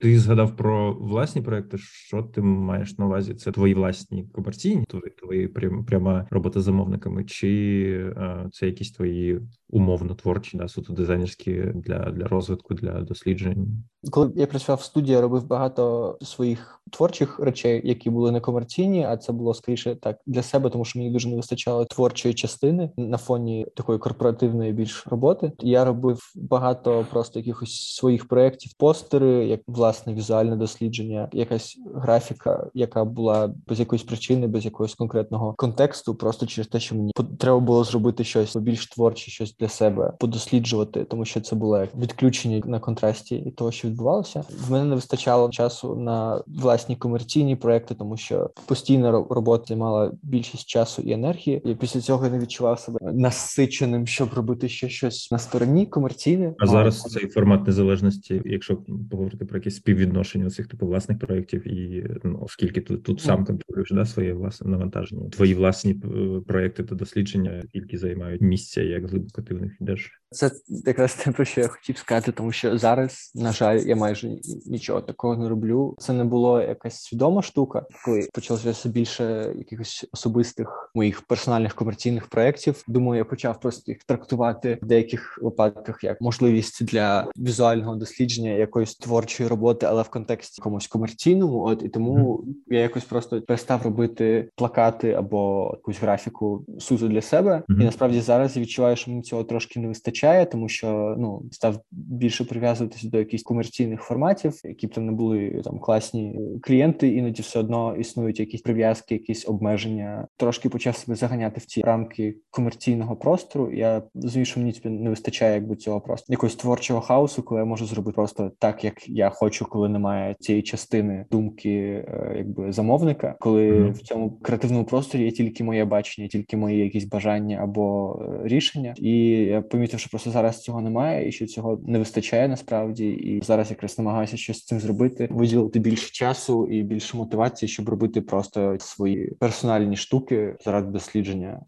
Ти 0.00 0.18
згадав 0.18 0.56
про 0.56 0.94
власні 0.94 1.42
проекти. 1.42 1.78
Що 1.78 2.22
ти 2.22 2.42
маєш 2.42 2.98
на 2.98 3.06
увазі? 3.06 3.34
Це 3.34 3.52
твої 3.52 3.74
власні 3.74 4.24
комерційні, 4.32 4.84
твої 4.84 5.10
твої 5.10 5.48
пряма 5.86 6.26
робота 6.30 6.60
з 6.60 6.64
замовниками, 6.64 7.24
чи 7.24 8.12
а, 8.16 8.48
це 8.52 8.66
якісь 8.66 8.92
твої 8.92 9.40
умовно 9.70 10.14
творчі, 10.14 10.56
да, 10.56 10.68
суто 10.68 10.92
дизайнерські 10.92 11.62
для 11.74 11.98
для 11.98 12.28
розвитку, 12.28 12.74
для 12.74 13.00
досліджень? 13.00 13.84
Коли 14.10 14.32
я 14.36 14.46
працював 14.46 14.78
в 14.78 14.82
студії, 14.82 15.14
я 15.14 15.20
робив 15.20 15.46
багато 15.46 16.18
своїх 16.22 16.80
творчих 16.90 17.38
речей, 17.38 17.80
які 17.84 18.10
були 18.10 18.30
не 18.30 18.40
комерційні, 18.40 19.04
а 19.04 19.16
це 19.16 19.32
було 19.32 19.54
скоріше 19.54 19.94
так 19.94 20.18
для 20.26 20.42
себе, 20.42 20.70
тому 20.70 20.84
що 20.84 20.98
мені 20.98 21.10
дуже 21.10 21.28
не 21.28 21.36
вистачало 21.36 21.84
творчої 21.84 22.34
частини 22.34 22.90
на 22.96 23.18
фоні 23.18 23.66
такої 23.76 23.98
корпоративної 23.98 24.72
більш 24.72 25.06
роботи. 25.06 25.52
Я 25.60 25.84
робив 25.84 26.32
багато 26.34 27.06
просто 27.10 27.38
якихось 27.38 27.94
своїх 27.94 28.28
проєктів, 28.28 28.72
постери, 28.78 29.46
як 29.46 29.60
власне 29.66 30.14
візуальне 30.14 30.56
дослідження, 30.56 31.28
якась 31.32 31.78
графіка, 31.94 32.70
яка 32.74 33.04
була 33.04 33.54
без 33.66 33.80
якоїсь 33.80 34.02
причини, 34.02 34.46
без 34.46 34.64
якогось 34.64 34.94
конкретного 34.94 35.54
контексту, 35.54 36.14
просто 36.14 36.46
через 36.46 36.68
те, 36.68 36.80
що 36.80 36.94
мені 36.94 37.12
треба 37.38 37.60
було 37.60 37.84
зробити 37.84 38.24
щось 38.24 38.56
більш 38.56 38.86
творче, 38.86 39.30
щось 39.30 39.52
для 39.60 39.68
себе 39.68 40.12
подосліджувати, 40.18 41.04
тому 41.04 41.24
що 41.24 41.40
це 41.40 41.56
було 41.56 41.78
як 41.78 41.96
відключення 41.96 42.62
на 42.66 42.80
контрасті 42.80 43.36
і 43.36 43.50
того, 43.50 43.72
що 43.72 43.88
відбувалося. 43.88 44.44
В 44.68 44.72
мене 44.72 44.84
не 44.84 44.94
вистачало 44.94 45.50
часу 45.50 45.96
на 45.96 46.42
власні 46.46 46.96
комерційні 46.96 47.56
проекти, 47.56 47.94
тому 47.94 48.16
що 48.16 48.50
постійна 48.66 49.10
робота 49.10 49.64
займала 49.68 50.12
більшість 50.22 50.66
часу 50.66 51.02
і 51.02 51.12
енергії. 51.12 51.62
І 51.64 51.74
після 51.74 52.00
цього 52.00 52.24
я 52.24 52.30
не 52.30 52.38
відчував 52.38 52.80
себе 52.80 52.98
насиченим, 53.12 54.06
щоб 54.06 54.34
робити 54.34 54.68
ще 54.68 54.88
щось 54.88 55.30
на 55.30 55.38
стороні 55.38 55.86
комерційне. 55.86 56.54
А 56.58 56.66
зараз 56.66 57.02
цей 57.02 57.28
формат 57.28 57.66
незалежності, 57.66 58.42
якщо 58.44 58.78
поговорити 59.10 59.44
про 59.44 59.58
якісь 59.58 59.76
співвідношення 59.76 60.50
цих 60.50 60.66
типу 60.66 60.86
власних 60.86 61.18
проєктів, 61.18 61.68
і 61.68 62.06
ну 62.24 62.38
оскільки 62.42 62.80
ти 62.80 62.96
тут 62.96 63.20
сам 63.20 63.44
контролюєш 63.44 63.90
да 63.90 64.04
своє 64.04 64.32
власне 64.32 64.70
навантаження, 64.70 65.28
твої 65.28 65.54
власні 65.54 65.92
е, 65.92 66.40
проекти 66.46 66.84
та 66.84 66.94
дослідження, 66.94 67.62
які 67.72 67.96
займають 67.96 68.40
місця, 68.40 68.82
як 68.82 69.10
глибоко 69.10 69.42
ти 69.42 69.49
в 69.54 69.62
них 69.62 69.80
йдеш. 69.80 70.19
Це 70.32 70.50
якраз 70.68 71.14
те, 71.14 71.30
про 71.30 71.44
що 71.44 71.60
я 71.60 71.68
хотів 71.68 71.98
сказати, 71.98 72.32
тому 72.32 72.52
що 72.52 72.78
зараз, 72.78 73.32
на 73.34 73.52
жаль, 73.52 73.78
я 73.78 73.96
майже 73.96 74.28
нічого 74.66 75.00
такого 75.00 75.36
не 75.36 75.48
роблю. 75.48 75.94
Це 75.98 76.12
не 76.12 76.24
було 76.24 76.62
якась 76.62 77.02
свідома 77.02 77.42
штука, 77.42 77.86
коли 78.04 78.28
почалося 78.32 78.88
більше 78.88 79.54
якихось 79.58 80.06
особистих 80.12 80.90
моїх 80.94 81.22
персональних 81.22 81.74
комерційних 81.74 82.26
проєктів. 82.26 82.84
Думаю, 82.88 83.18
я 83.18 83.24
почав 83.24 83.60
просто 83.60 83.92
їх 83.92 84.04
трактувати 84.04 84.78
в 84.82 84.86
деяких 84.86 85.38
випадках 85.42 86.04
як 86.04 86.20
можливість 86.20 86.84
для 86.84 87.30
візуального 87.36 87.96
дослідження 87.96 88.50
якоїсь 88.50 88.94
творчої 88.94 89.48
роботи, 89.48 89.86
але 89.86 90.02
в 90.02 90.08
контексті 90.08 90.60
якомусь 90.60 90.86
комерційному. 90.86 91.64
От 91.64 91.82
і 91.82 91.88
тому 91.88 92.36
mm. 92.36 92.74
я 92.74 92.80
якось 92.80 93.04
просто 93.04 93.42
перестав 93.42 93.82
робити 93.82 94.48
плакати 94.56 95.12
або 95.12 95.70
якусь 95.74 96.00
графіку 96.00 96.64
суто 96.78 97.08
для 97.08 97.22
себе. 97.22 97.62
Mm-hmm. 97.68 97.80
І 97.80 97.84
насправді 97.84 98.20
зараз 98.20 98.56
я 98.56 98.62
відчуваю, 98.62 98.96
що 98.96 99.10
мені 99.10 99.22
цього 99.22 99.44
трошки 99.44 99.80
не 99.80 99.88
вистачає 99.88 100.19
вистачає, 100.20 100.46
тому 100.46 100.68
що 100.68 101.16
ну 101.18 101.42
став 101.50 101.80
більше 101.90 102.44
прив'язуватися 102.44 103.08
до 103.08 103.18
якихось 103.18 103.42
комерційних 103.42 104.02
форматів, 104.02 104.60
які 104.64 104.86
б 104.86 104.94
там 104.94 105.06
не 105.06 105.12
були 105.12 105.60
там 105.64 105.78
класні 105.78 106.40
клієнти, 106.62 107.08
іноді 107.08 107.42
все 107.42 107.58
одно 107.58 107.96
існують 107.96 108.40
якісь 108.40 108.60
прив'язки, 108.60 109.14
якісь 109.14 109.48
обмеження. 109.48 110.26
Трошки 110.36 110.68
почав 110.68 110.96
себе 110.96 111.16
заганяти 111.16 111.60
в 111.60 111.64
ці 111.64 111.82
рамки 111.82 112.36
комерційного 112.50 113.16
простору. 113.16 113.72
Я 113.72 114.02
розумію, 114.14 114.44
що 114.44 114.60
мені 114.60 114.74
не 114.84 115.10
вистачає 115.10 115.54
якби 115.54 115.76
цього 115.76 116.00
просто 116.00 116.26
якогось 116.32 116.56
творчого 116.56 117.00
хаосу, 117.00 117.42
коли 117.42 117.60
я 117.60 117.64
можу 117.64 117.86
зробити 117.86 118.14
просто 118.14 118.50
так, 118.58 118.84
як 118.84 119.08
я 119.08 119.30
хочу, 119.30 119.64
коли 119.64 119.88
немає 119.88 120.36
цієї 120.40 120.62
частини 120.62 121.26
думки, 121.30 121.70
е, 122.08 122.34
якби 122.36 122.72
замовника, 122.72 123.36
коли 123.40 123.72
mm-hmm. 123.72 123.92
в 123.92 123.98
цьому 123.98 124.30
креативному 124.42 124.84
просторі 124.84 125.24
є 125.24 125.30
тільки 125.30 125.64
моє 125.64 125.84
бачення, 125.84 126.28
тільки 126.28 126.56
мої 126.56 126.78
якісь 126.78 127.04
бажання 127.04 127.60
або 127.62 128.16
е, 128.22 128.48
рішення, 128.48 128.94
і 128.96 129.12
я 129.50 129.62
помітив, 129.62 130.00
що 130.00 130.09
просто 130.10 130.30
зараз 130.30 130.62
цього 130.62 130.80
немає, 130.80 131.28
і 131.28 131.32
що 131.32 131.46
цього 131.46 131.80
не 131.86 131.98
вистачає 131.98 132.48
насправді. 132.48 133.08
І 133.08 133.42
зараз 133.42 133.70
якраз 133.70 133.98
намагаюся 133.98 134.36
щось 134.36 134.58
з 134.58 134.64
цим 134.64 134.80
зробити, 134.80 135.28
виділити 135.30 135.78
більше 135.78 136.12
часу 136.12 136.66
і 136.66 136.82
більше 136.82 137.16
мотивації, 137.16 137.68
щоб 137.68 137.88
робити 137.88 138.20
просто 138.20 138.76
свої 138.80 139.34
персональні 139.40 139.96
штуки 139.96 140.56
заради 140.64 140.90
дослідження. 140.90 141.60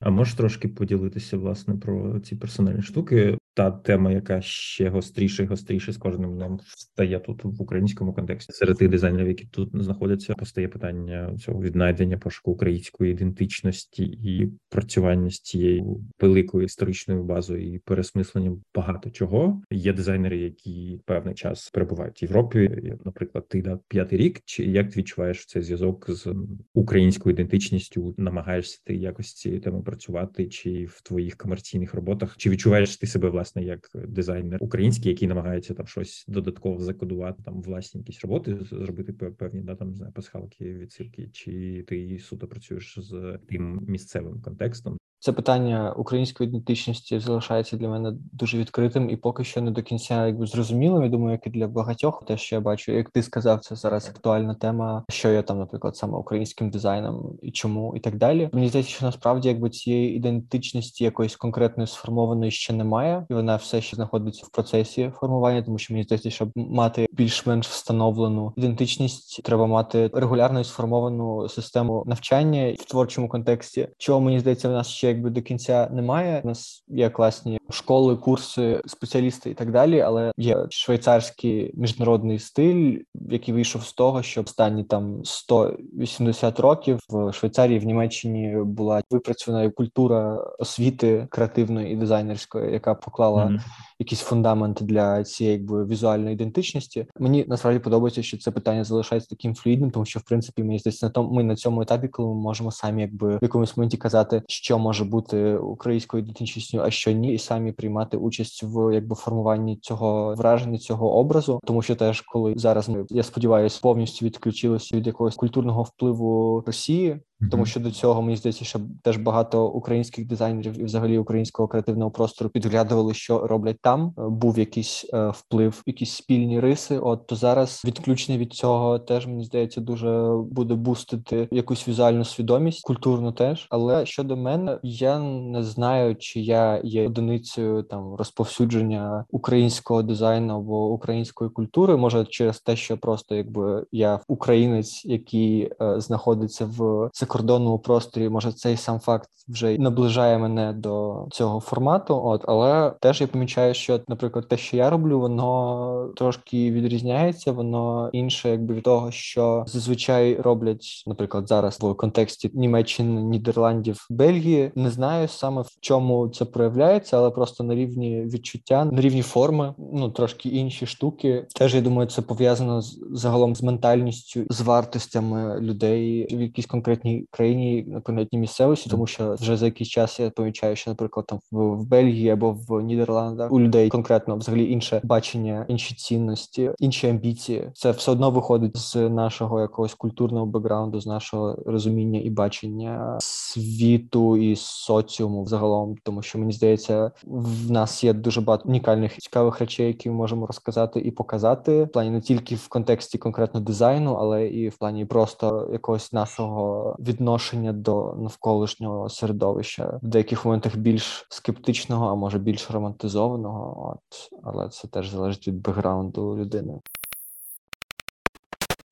А 0.00 0.10
можеш 0.10 0.34
трошки 0.34 0.68
поділитися 0.68 1.36
власне 1.36 1.74
про 1.74 2.20
ці 2.20 2.36
персональні 2.36 2.82
штуки? 2.82 3.38
Та 3.56 3.70
тема, 3.70 4.12
яка 4.12 4.40
ще 4.40 4.88
гостріше 4.88 5.42
і 5.42 5.46
гостріше 5.46 5.92
з 5.92 5.96
кожним 5.96 6.34
днем 6.34 6.58
стає 6.66 7.18
тут 7.18 7.44
в 7.44 7.62
українському 7.62 8.12
контексті. 8.12 8.52
Серед 8.52 8.78
тих 8.78 8.88
дизайнерів, 8.88 9.28
які 9.28 9.44
тут 9.44 9.70
знаходяться, 9.74 10.34
постає 10.34 10.68
питання 10.68 11.36
цього 11.38 11.62
віднайдення 11.62 12.18
пошуку 12.18 12.50
української 12.52 13.12
ідентичності 13.12 14.04
і 14.04 14.52
працювання 14.68 15.30
з 15.30 15.40
цією 15.40 16.00
великою 16.20 16.64
історичною 16.64 17.24
базою 17.24 17.74
і 17.74 17.78
пересмисленням 17.78 18.62
багато 18.74 19.10
чого. 19.10 19.62
Є 19.70 19.92
дизайнери, 19.92 20.38
які 20.38 21.00
певний 21.04 21.34
час 21.34 21.70
перебувають 21.70 22.22
в 22.22 22.24
Європі. 22.24 22.82
Наприклад, 23.04 23.48
ти 23.48 23.62
да 23.62 23.78
п'ятий 23.88 24.18
рік. 24.18 24.40
Чи 24.44 24.64
як 24.64 24.90
ти 24.90 25.00
відчуваєш 25.00 25.46
цей 25.46 25.62
зв'язок 25.62 26.10
з 26.10 26.34
українською 26.74 27.34
ідентичністю? 27.34 28.14
Намагаєшся 28.18 28.80
ти 28.84 28.94
якось 28.94 29.32
цією 29.32 29.60
темою 29.60 29.82
працювати, 29.82 30.46
чи 30.46 30.84
в 30.84 31.00
твоїх 31.00 31.36
комерційних 31.36 31.94
роботах? 31.94 32.36
Чи 32.36 32.50
відчуваєш 32.50 32.96
ти 32.96 33.06
себе 33.06 33.28
власне 33.28 33.45
як 33.54 33.90
дизайнер 33.94 34.58
український, 34.62 35.12
який 35.12 35.28
намагається 35.28 35.74
там 35.74 35.86
щось 35.86 36.24
додатково 36.28 36.80
закодувати, 36.80 37.42
там 37.42 37.62
власні 37.62 38.00
якісь 38.00 38.20
роботи 38.20 38.58
зробити 38.70 39.12
певні 39.12 39.60
да 39.60 39.74
там 39.74 39.90
не 39.90 39.96
знаю, 39.96 40.12
пасхалки, 40.12 40.74
відсилки, 40.74 41.28
чи 41.32 41.84
ти 41.88 42.18
суто 42.18 42.46
працюєш 42.46 42.98
з 42.98 43.38
тим 43.48 43.84
місцевим 43.88 44.40
контекстом? 44.42 44.98
Це 45.26 45.32
питання 45.32 45.92
української 45.96 46.48
ідентичності 46.48 47.18
залишається 47.18 47.76
для 47.76 47.88
мене 47.88 48.12
дуже 48.32 48.58
відкритим 48.58 49.10
і 49.10 49.16
поки 49.16 49.44
що 49.44 49.60
не 49.60 49.70
до 49.70 49.82
кінця 49.82 50.26
якби 50.26 50.46
зрозумілим. 50.46 51.02
Я 51.02 51.08
думаю, 51.08 51.32
як 51.32 51.46
і 51.46 51.50
для 51.50 51.68
багатьох, 51.68 52.24
те, 52.26 52.36
що 52.36 52.56
я 52.56 52.60
бачу, 52.60 52.92
як 52.92 53.10
ти 53.10 53.22
сказав, 53.22 53.60
це 53.60 53.76
зараз 53.76 54.08
актуальна 54.08 54.54
тема, 54.54 55.04
що 55.08 55.30
я 55.30 55.42
там, 55.42 55.58
наприклад, 55.58 55.96
саме 55.96 56.18
українським 56.18 56.70
дизайном 56.70 57.38
і 57.42 57.50
чому, 57.50 57.96
і 57.96 58.00
так 58.00 58.16
далі. 58.16 58.50
Мені 58.52 58.68
здається, 58.68 58.92
що 58.92 59.06
насправді 59.06 59.48
якби 59.48 59.70
цієї 59.70 60.16
ідентичності 60.16 61.04
якоїсь 61.04 61.36
конкретної 61.36 61.86
сформованої 61.86 62.50
ще 62.50 62.72
немає, 62.72 63.26
і 63.30 63.34
вона 63.34 63.56
все 63.56 63.80
ще 63.80 63.96
знаходиться 63.96 64.46
в 64.46 64.50
процесі 64.50 65.12
формування, 65.20 65.62
тому 65.62 65.78
що 65.78 65.94
мені 65.94 66.04
здається, 66.04 66.30
щоб 66.30 66.50
мати 66.54 67.06
більш-менш 67.12 67.68
встановлену 67.68 68.52
ідентичність, 68.56 69.42
треба 69.42 69.66
мати 69.66 70.10
регулярно 70.14 70.60
і 70.60 70.64
сформовану 70.64 71.48
систему 71.48 72.02
навчання 72.06 72.74
в 72.78 72.84
творчому 72.84 73.28
контексті. 73.28 73.88
Чого 73.98 74.20
мені 74.20 74.40
здається, 74.40 74.68
в 74.68 74.72
нас 74.72 74.88
ще 74.88 75.15
якби 75.16 75.30
до 75.30 75.42
кінця 75.42 75.88
немає. 75.92 76.40
У 76.44 76.48
нас 76.48 76.84
є 76.88 77.10
класні 77.10 77.58
школи, 77.70 78.16
курси, 78.16 78.82
спеціалісти 78.86 79.50
і 79.50 79.54
так 79.54 79.72
далі. 79.72 80.00
Але 80.00 80.32
є 80.36 80.66
швейцарський 80.70 81.72
міжнародний 81.74 82.38
стиль, 82.38 82.98
який 83.30 83.54
вийшов 83.54 83.82
з 83.82 83.92
того, 83.92 84.22
що 84.22 84.42
останні 84.42 84.84
там 84.84 85.24
180 85.24 86.60
років 86.60 86.98
в 87.08 87.32
Швейцарії 87.32 87.78
в 87.78 87.84
Німеччині 87.84 88.56
була 88.64 89.02
випрацьована 89.10 89.70
культура 89.70 90.36
освіти 90.58 91.26
креативної 91.30 91.92
і 91.92 91.96
дизайнерської, 91.96 92.72
яка 92.72 92.94
поклала 92.94 93.44
mm-hmm. 93.44 93.60
якісь 93.98 94.20
фундаменти 94.20 94.84
для 94.84 95.24
цієї 95.24 95.56
якби 95.56 95.86
візуальної 95.86 96.34
ідентичності. 96.34 97.06
Мені 97.18 97.44
насправді 97.48 97.80
подобається, 97.80 98.22
що 98.22 98.38
це 98.38 98.50
питання 98.50 98.84
залишається 98.84 99.30
таким 99.30 99.54
флюїдним, 99.54 99.90
тому 99.90 100.04
що 100.04 100.20
в 100.20 100.22
принципі 100.22 100.62
мені 100.62 100.78
здається 100.78 101.06
на 101.06 101.10
тому 101.10 101.34
ми 101.34 101.42
на 101.42 101.56
цьому 101.56 101.82
етапі, 101.82 102.08
коли 102.08 102.28
ми 102.28 102.40
можемо 102.40 102.72
самі 102.72 103.02
якби 103.02 103.36
в 103.36 103.38
якомусь 103.42 103.76
моменті 103.76 103.96
казати, 103.96 104.42
що 104.48 104.78
може 104.78 104.95
бути 105.04 105.56
українською 105.56 106.22
ідентичністю, 106.22 106.80
а 106.82 106.90
що 106.90 107.12
ні, 107.12 107.34
і 107.34 107.38
самі 107.38 107.72
приймати 107.72 108.16
участь 108.16 108.62
в 108.62 108.94
якби 108.94 109.16
формуванні 109.16 109.76
цього 109.76 110.34
враження, 110.34 110.78
цього 110.78 111.14
образу, 111.14 111.60
тому 111.64 111.82
що 111.82 111.96
теж 111.96 112.20
коли 112.20 112.54
зараз 112.56 112.88
ми 112.88 113.06
я 113.10 113.22
сподіваюся 113.22 113.80
повністю 113.82 114.26
відключилися 114.26 114.96
від 114.96 115.06
якогось 115.06 115.34
культурного 115.34 115.82
впливу 115.82 116.62
Росії. 116.66 117.20
Тому 117.50 117.66
що 117.66 117.80
до 117.80 117.90
цього 117.90 118.22
мені 118.22 118.36
здається, 118.36 118.64
що 118.64 118.80
теж 119.02 119.16
багато 119.16 119.66
українських 119.66 120.26
дизайнерів 120.26 120.80
і 120.80 120.84
взагалі 120.84 121.18
українського 121.18 121.68
креативного 121.68 122.10
простору 122.10 122.50
підглядували, 122.50 123.14
що 123.14 123.46
роблять 123.46 123.80
там. 123.80 124.14
Був 124.16 124.58
якийсь 124.58 125.06
е, 125.14 125.30
вплив, 125.30 125.82
якісь 125.86 126.12
спільні 126.12 126.60
риси. 126.60 126.98
От 126.98 127.26
то 127.26 127.36
зараз 127.36 127.82
відключення 127.84 128.38
від 128.38 128.52
цього 128.52 128.98
теж 128.98 129.26
мені 129.26 129.44
здається 129.44 129.80
дуже 129.80 130.36
буде 130.50 130.74
бустити 130.74 131.48
якусь 131.50 131.88
візуальну 131.88 132.24
свідомість, 132.24 132.82
культурну 132.84 133.32
теж. 133.32 133.66
Але 133.70 134.06
щодо 134.06 134.36
мене, 134.36 134.78
я 134.82 135.18
не 135.18 135.62
знаю, 135.62 136.16
чи 136.16 136.40
я 136.40 136.80
є 136.84 137.06
одиницею 137.06 137.82
там 137.82 138.14
розповсюдження 138.14 139.24
українського 139.30 140.02
дизайну 140.02 140.56
або 140.56 140.88
української 140.92 141.50
культури. 141.50 141.96
Може 141.96 142.24
через 142.24 142.60
те, 142.60 142.76
що 142.76 142.98
просто 142.98 143.34
якби 143.34 143.86
я 143.92 144.20
українець, 144.28 145.04
який 145.04 145.72
е, 145.82 146.00
знаходиться 146.00 146.66
в 146.76 147.10
закордонному 147.26 147.78
просторі, 147.78 148.28
може 148.28 148.52
цей 148.52 148.76
сам 148.76 149.00
факт 149.00 149.28
вже 149.48 149.78
наближає 149.78 150.38
мене 150.38 150.72
до 150.72 151.26
цього 151.30 151.60
формату. 151.60 152.20
От 152.24 152.44
але 152.48 152.92
теж 153.00 153.20
я 153.20 153.26
помічаю, 153.26 153.74
що, 153.74 154.00
наприклад, 154.08 154.48
те, 154.48 154.56
що 154.56 154.76
я 154.76 154.90
роблю, 154.90 155.20
воно 155.20 156.12
трошки 156.16 156.70
відрізняється, 156.70 157.52
воно 157.52 158.10
інше, 158.12 158.50
якби 158.50 158.74
від 158.74 158.82
того, 158.82 159.10
що 159.10 159.64
зазвичай 159.66 160.40
роблять, 160.40 161.04
наприклад, 161.06 161.48
зараз 161.48 161.78
в 161.80 161.94
контексті 161.94 162.50
Німеччини, 162.54 163.22
Нідерландів, 163.22 164.06
Бельгії. 164.10 164.72
Не 164.74 164.90
знаю 164.90 165.28
саме 165.28 165.62
в 165.62 165.70
чому 165.80 166.28
це 166.28 166.44
проявляється, 166.44 167.18
але 167.18 167.30
просто 167.30 167.64
на 167.64 167.74
рівні 167.74 168.22
відчуття, 168.22 168.84
на 168.84 169.00
рівні 169.00 169.22
форми, 169.22 169.74
ну 169.92 170.10
трошки 170.10 170.48
інші 170.48 170.86
штуки. 170.86 171.46
Теж 171.54 171.74
я 171.74 171.80
думаю, 171.80 172.08
це 172.08 172.22
пов'язано 172.22 172.82
з 172.82 172.98
загалом 173.12 173.56
з 173.56 173.62
ментальністю, 173.62 174.40
з 174.50 174.60
вартостями 174.60 175.60
людей 175.60 176.36
в 176.36 176.40
якійсь 176.40 176.66
конкретній 176.66 177.15
країні, 177.30 177.84
на 177.88 178.00
конкретній 178.00 178.38
місцевості, 178.38 178.90
тому 178.90 179.06
що 179.06 179.34
вже 179.34 179.56
за 179.56 179.64
якийсь 179.64 179.88
час 179.88 180.20
я 180.20 180.30
помічаю, 180.30 180.76
що, 180.76 180.90
наприклад, 180.90 181.26
там 181.26 181.38
в 181.52 181.84
Бельгії 181.84 182.30
або 182.30 182.56
в 182.68 182.80
Нідерландах 182.80 183.52
у 183.52 183.60
людей 183.60 183.88
конкретно 183.88 184.36
взагалі 184.36 184.70
інше 184.72 185.00
бачення, 185.04 185.66
інші 185.68 185.94
цінності, 185.94 186.70
інші 186.78 187.08
амбіції. 187.08 187.70
Це 187.74 187.90
все 187.90 188.12
одно 188.12 188.30
виходить 188.30 188.76
з 188.76 188.96
нашого 188.96 189.60
якогось 189.60 189.94
культурного 189.94 190.46
бекграунду, 190.46 191.00
з 191.00 191.06
нашого 191.06 191.58
розуміння 191.66 192.20
і 192.24 192.30
бачення 192.30 193.18
світу 193.20 194.36
і 194.36 194.56
соціуму 194.56 195.42
взагалом, 195.42 195.96
тому 196.02 196.22
що 196.22 196.38
мені 196.38 196.52
здається, 196.52 197.10
в 197.24 197.70
нас 197.70 198.04
є 198.04 198.12
дуже 198.12 198.40
багато 198.40 198.68
унікальних 198.68 199.16
цікавих 199.18 199.60
речей, 199.60 199.86
які 199.86 200.10
ми 200.10 200.16
можемо 200.16 200.46
розказати 200.46 201.00
і 201.00 201.10
показати 201.10 201.84
в 201.84 201.88
плані 201.88 202.10
не 202.10 202.20
тільки 202.20 202.54
в 202.54 202.68
контексті 202.68 203.18
конкретно 203.18 203.60
дизайну, 203.60 204.14
але 204.14 204.46
і 204.46 204.68
в 204.68 204.78
плані 204.78 205.04
просто 205.04 205.68
якогось 205.72 206.12
нашого 206.12 206.96
відношення 207.08 207.72
до 207.72 208.14
навколишнього 208.18 209.08
середовища 209.08 209.98
в 210.02 210.08
деяких 210.08 210.44
моментах 210.44 210.76
більш 210.76 211.26
скептичного, 211.30 212.06
а 212.06 212.14
може 212.14 212.38
більш 212.38 212.70
романтизованого. 212.70 213.92
От 213.92 214.30
але 214.42 214.68
це 214.68 214.88
теж 214.88 215.10
залежить 215.10 215.48
від 215.48 215.60
бекграунду 215.60 216.36
людини. 216.36 216.80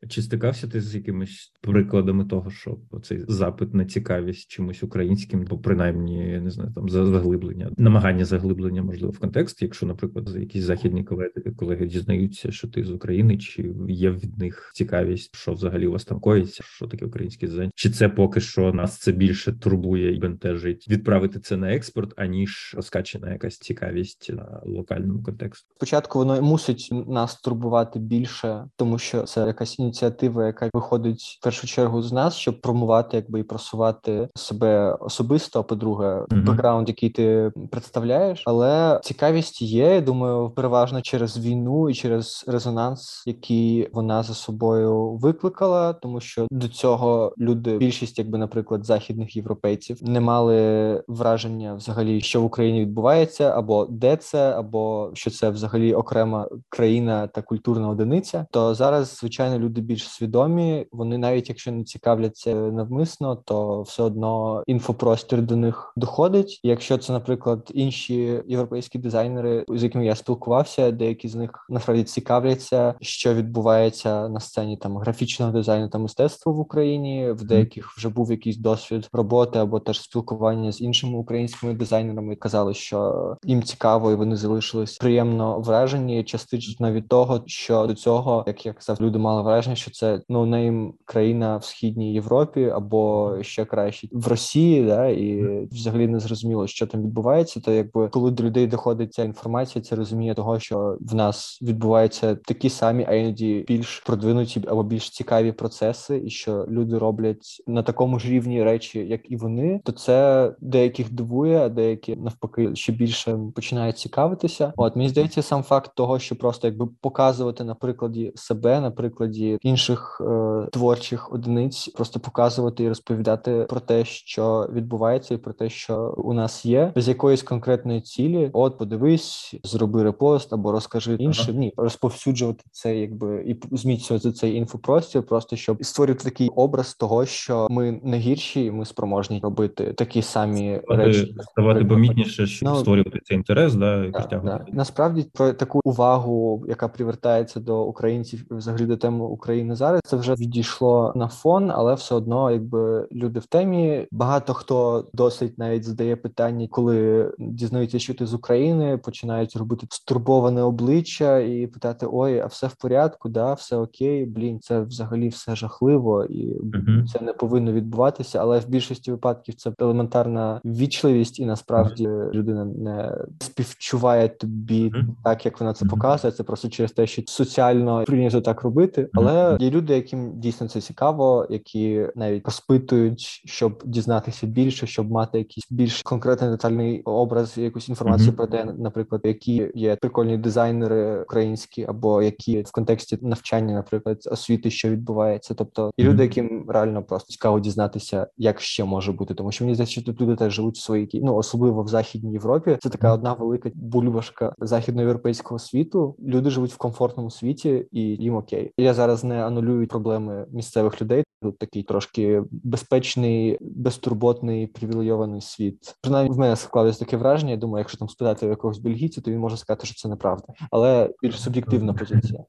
Чи 0.09 0.23
стикався 0.23 0.69
ти 0.69 0.81
з 0.81 0.95
якимись 0.95 1.53
прикладами 1.61 2.25
того, 2.25 2.51
що 2.51 2.79
цей 3.03 3.25
запит 3.29 3.75
на 3.75 3.85
цікавість 3.85 4.51
чимось 4.51 4.83
українським, 4.83 5.45
бо 5.51 5.59
принаймні 5.59 6.41
не 6.41 6.51
знаю, 6.51 6.73
там 6.75 6.89
заглиблення, 6.89 7.71
намагання 7.79 8.25
заглиблення 8.25 8.83
можливо 8.83 9.13
в 9.13 9.19
контекст, 9.19 9.63
якщо, 9.63 9.87
наприклад, 9.87 10.37
якісь 10.37 10.65
західні 10.65 11.05
колеги 11.05 11.31
колеги 11.57 11.87
дізнаються, 11.87 12.53
що 12.53 12.69
ти 12.69 12.85
з 12.85 12.91
України, 12.91 13.39
чи 13.39 13.75
є 13.89 14.11
від 14.11 14.39
них 14.39 14.71
цікавість, 14.75 15.37
що 15.37 15.53
взагалі 15.53 15.87
у 15.87 15.93
вас 15.93 16.05
там 16.05 16.21
коїться, 16.21 16.63
що 16.67 16.87
таке 16.87 17.07
український 17.07 17.49
дизайн? 17.49 17.71
Чи 17.75 17.91
це 17.91 18.09
поки 18.09 18.41
що 18.41 18.73
нас 18.73 18.99
це 18.99 19.13
більше 19.13 19.53
турбує 19.53 20.17
і 20.17 20.19
бентежить 20.19 20.89
відправити 20.89 21.41
це 21.41 21.57
на 21.57 21.75
експорт, 21.75 22.13
аніж 22.17 22.75
розкачена 22.77 23.33
якась 23.33 23.59
цікавість 23.59 24.33
на 24.33 24.61
локальному 24.65 25.23
контексті? 25.23 25.67
Спочатку 25.77 26.19
воно 26.19 26.43
мусить 26.43 26.89
нас 27.07 27.41
турбувати 27.41 27.99
більше, 27.99 28.65
тому 28.77 28.99
що 28.99 29.23
це 29.23 29.47
якась 29.47 29.79
ініціатива, 29.79 29.94
яка 30.03 30.71
виходить 30.75 31.39
в 31.41 31.45
першу 31.45 31.67
чергу 31.67 32.03
з 32.03 32.13
нас, 32.13 32.35
щоб 32.35 32.61
промувати, 32.61 33.17
якби 33.17 33.41
і 33.41 33.43
просувати 33.43 34.29
себе 34.35 34.97
особисто. 35.01 35.61
А 35.61 35.63
по-друге, 35.63 36.07
mm-hmm. 36.07 36.45
бекграунд, 36.45 36.89
який 36.89 37.11
ти 37.11 37.53
представляєш, 37.71 38.43
але 38.47 39.01
цікавість 39.03 39.63
є. 39.63 39.95
я 39.95 40.01
Думаю, 40.01 40.51
переважно 40.51 41.03
через 41.03 41.39
війну 41.39 41.91
і 41.91 41.95
через 41.95 42.45
резонанс, 42.49 43.23
який 43.27 43.89
вона 43.93 44.23
за 44.23 44.35
собою 44.35 45.11
викликала, 45.11 45.93
тому 45.93 46.21
що 46.21 46.47
до 46.51 46.69
цього 46.69 47.35
люди, 47.39 47.77
більшість, 47.77 48.19
якби, 48.19 48.39
наприклад, 48.39 48.85
західних 48.85 49.37
європейців, 49.37 49.99
не 50.03 50.21
мали 50.21 51.03
враження 51.09 51.75
взагалі, 51.75 52.21
що 52.21 52.41
в 52.41 52.45
Україні 52.45 52.81
відбувається, 52.81 53.53
або 53.57 53.87
де 53.91 54.17
це, 54.17 54.53
або 54.53 55.11
що 55.15 55.31
це 55.31 55.51
взагалі 55.51 55.95
окрема 55.95 56.49
країна 56.69 57.27
та 57.27 57.43
культурна 57.43 57.89
одиниця. 57.89 58.47
То 58.51 58.75
зараз 58.75 59.17
звичайно 59.21 59.59
люди 59.59 59.74
люди 59.75 59.81
більш 59.81 60.09
свідомі. 60.09 60.87
Вони 60.93 61.19
навіть 61.19 61.49
якщо 61.49 61.73
не 61.73 61.85
цікавляться 61.85 62.55
навмисно, 62.55 63.37
то 63.37 63.83
все 63.83 64.03
одно 64.03 64.63
інфопростір 64.67 65.43
до 65.43 65.57
них 65.57 65.93
доходить. 65.97 66.61
Якщо 66.63 66.99
це, 66.99 67.13
наприклад, 67.13 67.71
інші 67.75 68.43
європейські 68.47 68.99
дизайнери, 68.99 69.65
з 69.69 69.83
якими 69.83 70.07
я 70.07 70.15
спілкувався, 70.15 70.91
деякі 70.91 71.29
з 71.29 71.35
них 71.35 71.67
насправді 71.69 72.05
цікавляться, 72.05 72.95
що 73.01 73.35
відбувається 73.35 74.29
на 74.29 74.41
сцені 74.41 74.77
там 74.77 74.97
графічного 74.97 75.53
дизайну 75.53 75.89
та 75.89 75.99
мистецтва 75.99 76.53
в 76.53 76.59
Україні. 76.59 77.33
В 77.33 77.45
деяких 77.45 77.95
вже 77.97 78.09
був 78.09 78.31
якийсь 78.31 78.57
досвід 78.57 79.09
роботи 79.13 79.59
або 79.59 79.81
теж 79.81 80.01
спілкування 80.01 80.73
з 80.73 80.81
іншими 80.81 81.19
українськими 81.19 81.75
дизайнерами. 81.75 82.37
Казали, 82.37 82.75
що 82.75 83.15
їм 83.45 83.63
цікаво, 83.63 84.11
і 84.11 84.15
вони 84.15 84.37
залишились 84.37 84.97
приємно 84.97 85.61
вражені 85.61 86.25
частично 86.25 86.93
від 86.93 87.09
того, 87.09 87.43
що 87.47 87.87
до 87.87 87.95
цього, 87.95 88.45
як 88.47 88.67
я 88.67 88.73
казав, 88.73 88.99
люди 89.01 89.19
мали 89.19 89.43
враження, 89.43 89.64
що 89.75 89.91
це 89.91 90.21
ну 90.29 90.47
нейм 90.47 90.95
країна 91.05 91.57
в 91.57 91.65
східній 91.65 92.13
Європі 92.13 92.65
або 92.65 93.33
ще 93.41 93.65
краще 93.65 94.09
в 94.13 94.29
Росії, 94.29 94.85
да 94.85 95.07
і 95.07 95.45
взагалі 95.73 96.07
не 96.07 96.21
зрозуміло, 96.21 96.67
що 96.67 96.87
там 96.87 97.03
відбувається. 97.03 97.61
То 97.61 97.73
якби 97.73 98.09
коли 98.09 98.31
до 98.31 98.43
людей 98.43 98.67
доходить 98.67 99.15
ця 99.15 99.25
інформація, 99.25 99.83
це 99.83 99.97
розуміє 99.97 100.35
того, 100.35 100.59
що 100.59 100.99
в 101.01 101.15
нас 101.15 101.59
відбуваються 101.63 102.35
такі 102.35 102.71
самі, 102.71 103.07
а 103.09 103.15
іноді 103.15 103.65
більш 103.69 104.03
продвинуті 104.07 104.63
або 104.67 104.83
більш 104.83 105.11
цікаві 105.11 105.53
процеси, 105.53 106.23
і 106.25 106.31
що 106.31 106.67
люди 106.71 106.99
роблять 106.99 107.63
на 107.67 107.83
такому 107.83 108.19
ж 108.19 108.29
рівні 108.29 108.65
речі, 108.65 108.99
як 108.99 109.31
і 109.31 109.37
вони, 109.37 109.81
то 109.85 109.93
це 109.93 110.53
деяких 110.61 111.13
дивує, 111.13 111.59
а 111.59 111.69
деякі 111.69 112.17
навпаки 112.17 112.71
ще 112.75 112.93
більше 112.93 113.39
починають 113.55 113.99
цікавитися. 113.99 114.73
От 114.77 114.97
мені 114.97 115.09
здається, 115.09 115.43
сам 115.43 115.63
факт 115.63 115.91
того, 115.95 116.19
що 116.19 116.37
просто 116.37 116.67
якби 116.67 116.89
показувати 117.01 117.65
на 117.65 117.75
прикладі 117.75 118.33
себе, 118.35 118.81
на 118.81 118.91
прикладі 118.91 119.54
інших 119.63 120.21
е, 120.21 120.67
творчих 120.73 121.33
одиниць, 121.33 121.89
просто 121.89 122.21
показувати 122.21 122.85
і 122.85 122.89
розповідати 122.89 123.67
про 123.69 123.81
те, 123.81 124.05
що 124.05 124.69
відбувається, 124.73 125.35
і 125.35 125.37
про 125.37 125.53
те, 125.53 125.71
що 125.71 126.15
у 126.17 126.33
нас 126.33 126.67
є, 126.67 126.93
без 126.95 127.09
якоїсь 127.09 127.43
конкретної 127.43 128.01
цілі. 128.01 128.51
От, 128.53 128.79
подивись, 128.79 129.55
зроби 129.65 130.03
репост 130.03 130.53
або 130.53 130.73
розкажи 130.73 131.15
іншим. 131.15 131.45
Ага. 131.49 131.59
Ні, 131.59 131.73
розповсюджувати 131.77 132.65
це, 132.73 132.97
якби 132.97 133.45
і 133.47 133.77
зміцнювати 133.77 134.33
цей 134.33 134.55
інфопростір, 134.55 135.23
просто 135.23 135.57
щоб 135.57 135.85
створювати 135.85 136.25
такий 136.25 136.49
образ 136.49 136.95
того, 136.95 137.27
що 137.27 137.67
ми 137.71 138.01
не 138.03 138.19
гірші, 138.19 138.65
і 138.65 138.71
ми 138.71 138.85
спроможні 138.85 139.41
робити 139.43 139.93
такі 139.93 140.23
самі 140.23 140.81
ставати, 140.85 141.05
речі. 141.05 141.35
ставати 141.41 141.85
помітніше, 141.85 142.47
щоб 142.47 142.69
ну, 142.69 142.77
створювати 142.77 143.21
цей 143.25 143.37
інтерес, 143.37 143.75
да 143.75 144.05
і 144.05 144.11
да, 144.11 144.41
да. 144.45 144.67
насправді 144.73 145.27
про 145.33 145.53
таку 145.53 145.81
увагу, 145.85 146.65
яка 146.69 146.89
привертається 146.89 147.61
до 147.61 147.85
українців, 147.85 148.47
взагалі 148.51 148.87
до 148.87 148.97
теми 148.97 149.25
України 149.25 149.44
зараз. 149.71 150.01
Це 150.05 150.17
вже 150.17 150.35
відійшло 150.35 151.13
на 151.17 151.29
фон, 151.29 151.71
але 151.71 151.95
все 151.95 152.15
одно, 152.15 152.51
якби 152.51 153.09
люди 153.13 153.41
в 153.41 153.47
темі. 153.47 154.07
Багато 154.11 154.55
хто 154.55 155.07
досить 155.13 155.59
навіть 155.59 155.85
задає 155.85 156.17
питання, 156.17 156.69
коли 156.71 157.31
дізнаються, 157.39 157.99
що 157.99 158.15
ти 158.15 158.27
з 158.27 158.35
України, 158.35 158.99
починають 158.99 159.57
робити 159.57 159.87
стурбоване 159.91 160.63
обличчя 160.63 161.39
і 161.39 161.67
питати: 161.67 162.07
Ой, 162.13 162.39
а 162.39 162.47
все 162.47 162.67
в 162.67 162.75
порядку? 162.75 163.29
Да, 163.29 163.53
все 163.53 163.77
окей, 163.77 164.27
блін, 164.27 164.61
це 164.61 164.81
взагалі 164.81 165.29
все 165.29 165.57
жахливо, 165.57 166.25
і 166.25 166.61
uh-huh. 166.61 167.07
це 167.07 167.21
не 167.21 167.33
повинно 167.33 167.73
відбуватися. 167.73 168.39
Але 168.39 168.59
в 168.59 168.69
більшості 168.69 169.11
випадків 169.11 169.55
це 169.55 169.73
елементарна 169.79 170.61
вічливість, 170.65 171.41
і 171.41 171.47
насправді 171.47 172.09
людина 172.09 172.65
не 172.65 173.19
співчуває 173.41 174.29
тобі 174.29 174.91
uh-huh. 174.91 175.05
так, 175.25 175.47
як 175.47 175.61
вона 175.61 175.73
це 175.73 175.87
показує. 175.87 176.33
Це 176.33 176.43
просто 176.43 176.69
через 176.69 176.93
те, 176.93 177.07
що 177.07 177.23
соціально 177.27 178.05
прийнято 178.05 178.41
так 178.41 178.63
робити. 178.63 179.09
Але 179.13 179.34
є 179.61 179.71
люди, 179.71 179.95
яким 179.95 180.41
дійсно 180.41 180.69
це 180.69 180.81
цікаво, 180.81 181.47
які 181.51 182.07
навіть 182.15 182.45
розпитують, 182.45 183.21
щоб 183.45 183.83
дізнатися 183.85 184.47
більше, 184.47 184.87
щоб 184.87 185.11
мати 185.11 185.39
якийсь 185.39 185.67
більш 185.71 186.03
конкретний 186.03 186.51
детальний 186.51 187.03
образ, 187.03 187.59
якусь 187.59 187.89
інформацію 187.89 188.33
mm-hmm. 188.33 188.37
про 188.37 188.47
те, 188.47 188.65
наприклад, 188.65 189.21
які 189.25 189.71
є 189.75 189.97
прикольні 189.97 190.37
дизайнери 190.37 191.23
українські, 191.23 191.85
або 191.89 192.23
які 192.23 192.63
в 192.63 192.73
контексті 192.73 193.19
навчання, 193.23 193.75
наприклад, 193.75 194.19
освіти, 194.31 194.71
що 194.71 194.89
відбувається. 194.91 195.55
Тобто 195.55 195.91
і 195.97 196.03
люди, 196.03 196.23
яким 196.23 196.65
реально 196.69 197.03
просто 197.03 197.33
цікаво 197.33 197.61
дізнатися, 197.61 198.27
як 198.37 198.61
ще 198.61 198.85
може 198.85 199.13
бути, 199.13 199.35
тому 199.35 199.53
що 199.53 199.65
мені 199.65 199.75
здається, 199.75 199.93
що 199.93 200.03
тут 200.03 200.21
люди 200.21 200.37
теж 200.37 200.53
живуть 200.53 200.77
в 200.77 200.81
своїй 200.81 201.21
ну 201.23 201.35
особливо 201.37 201.83
в 201.83 201.89
західній 201.89 202.33
Європі. 202.33 202.79
Це 202.83 202.89
така 202.89 203.15
одна 203.15 203.33
велика 203.33 203.71
бульбашка 203.75 204.53
західноєвропейського 204.59 205.59
світу. 205.59 206.17
Люди 206.27 206.51
живуть 206.51 206.73
в 206.73 206.77
комфортному 206.77 207.31
світі, 207.31 207.87
і 207.93 208.01
їм 208.01 208.35
окей. 208.35 208.73
Я 208.79 208.95
зараз 208.95 209.24
не 209.25 209.45
анулюю 209.47 209.87
проблеми 209.87 210.47
місцевих 210.53 211.03
людей. 211.03 211.25
Тут 211.43 211.59
такий 211.59 211.83
трошки 211.83 212.43
безпечний, 212.51 213.59
безтурботний, 213.61 214.67
привілейований 214.67 215.41
світ. 215.41 215.97
Принаймні 216.01 216.35
в 216.35 216.39
мене 216.39 216.57
склалось 216.57 216.99
таке 216.99 217.17
враження. 217.17 217.51
Я 217.51 217.57
думаю, 217.57 217.81
якщо 217.81 217.99
там 217.99 218.09
спитати 218.09 218.47
якогось 218.47 218.79
бельгійця, 218.79 219.21
то 219.21 219.31
він 219.31 219.39
може 219.39 219.57
сказати, 219.57 219.87
що 219.87 219.95
це 219.95 220.09
неправда, 220.09 220.47
але 220.71 221.11
більш 221.23 221.41
суб'єктивна 221.41 221.95
позиція. 221.95 222.45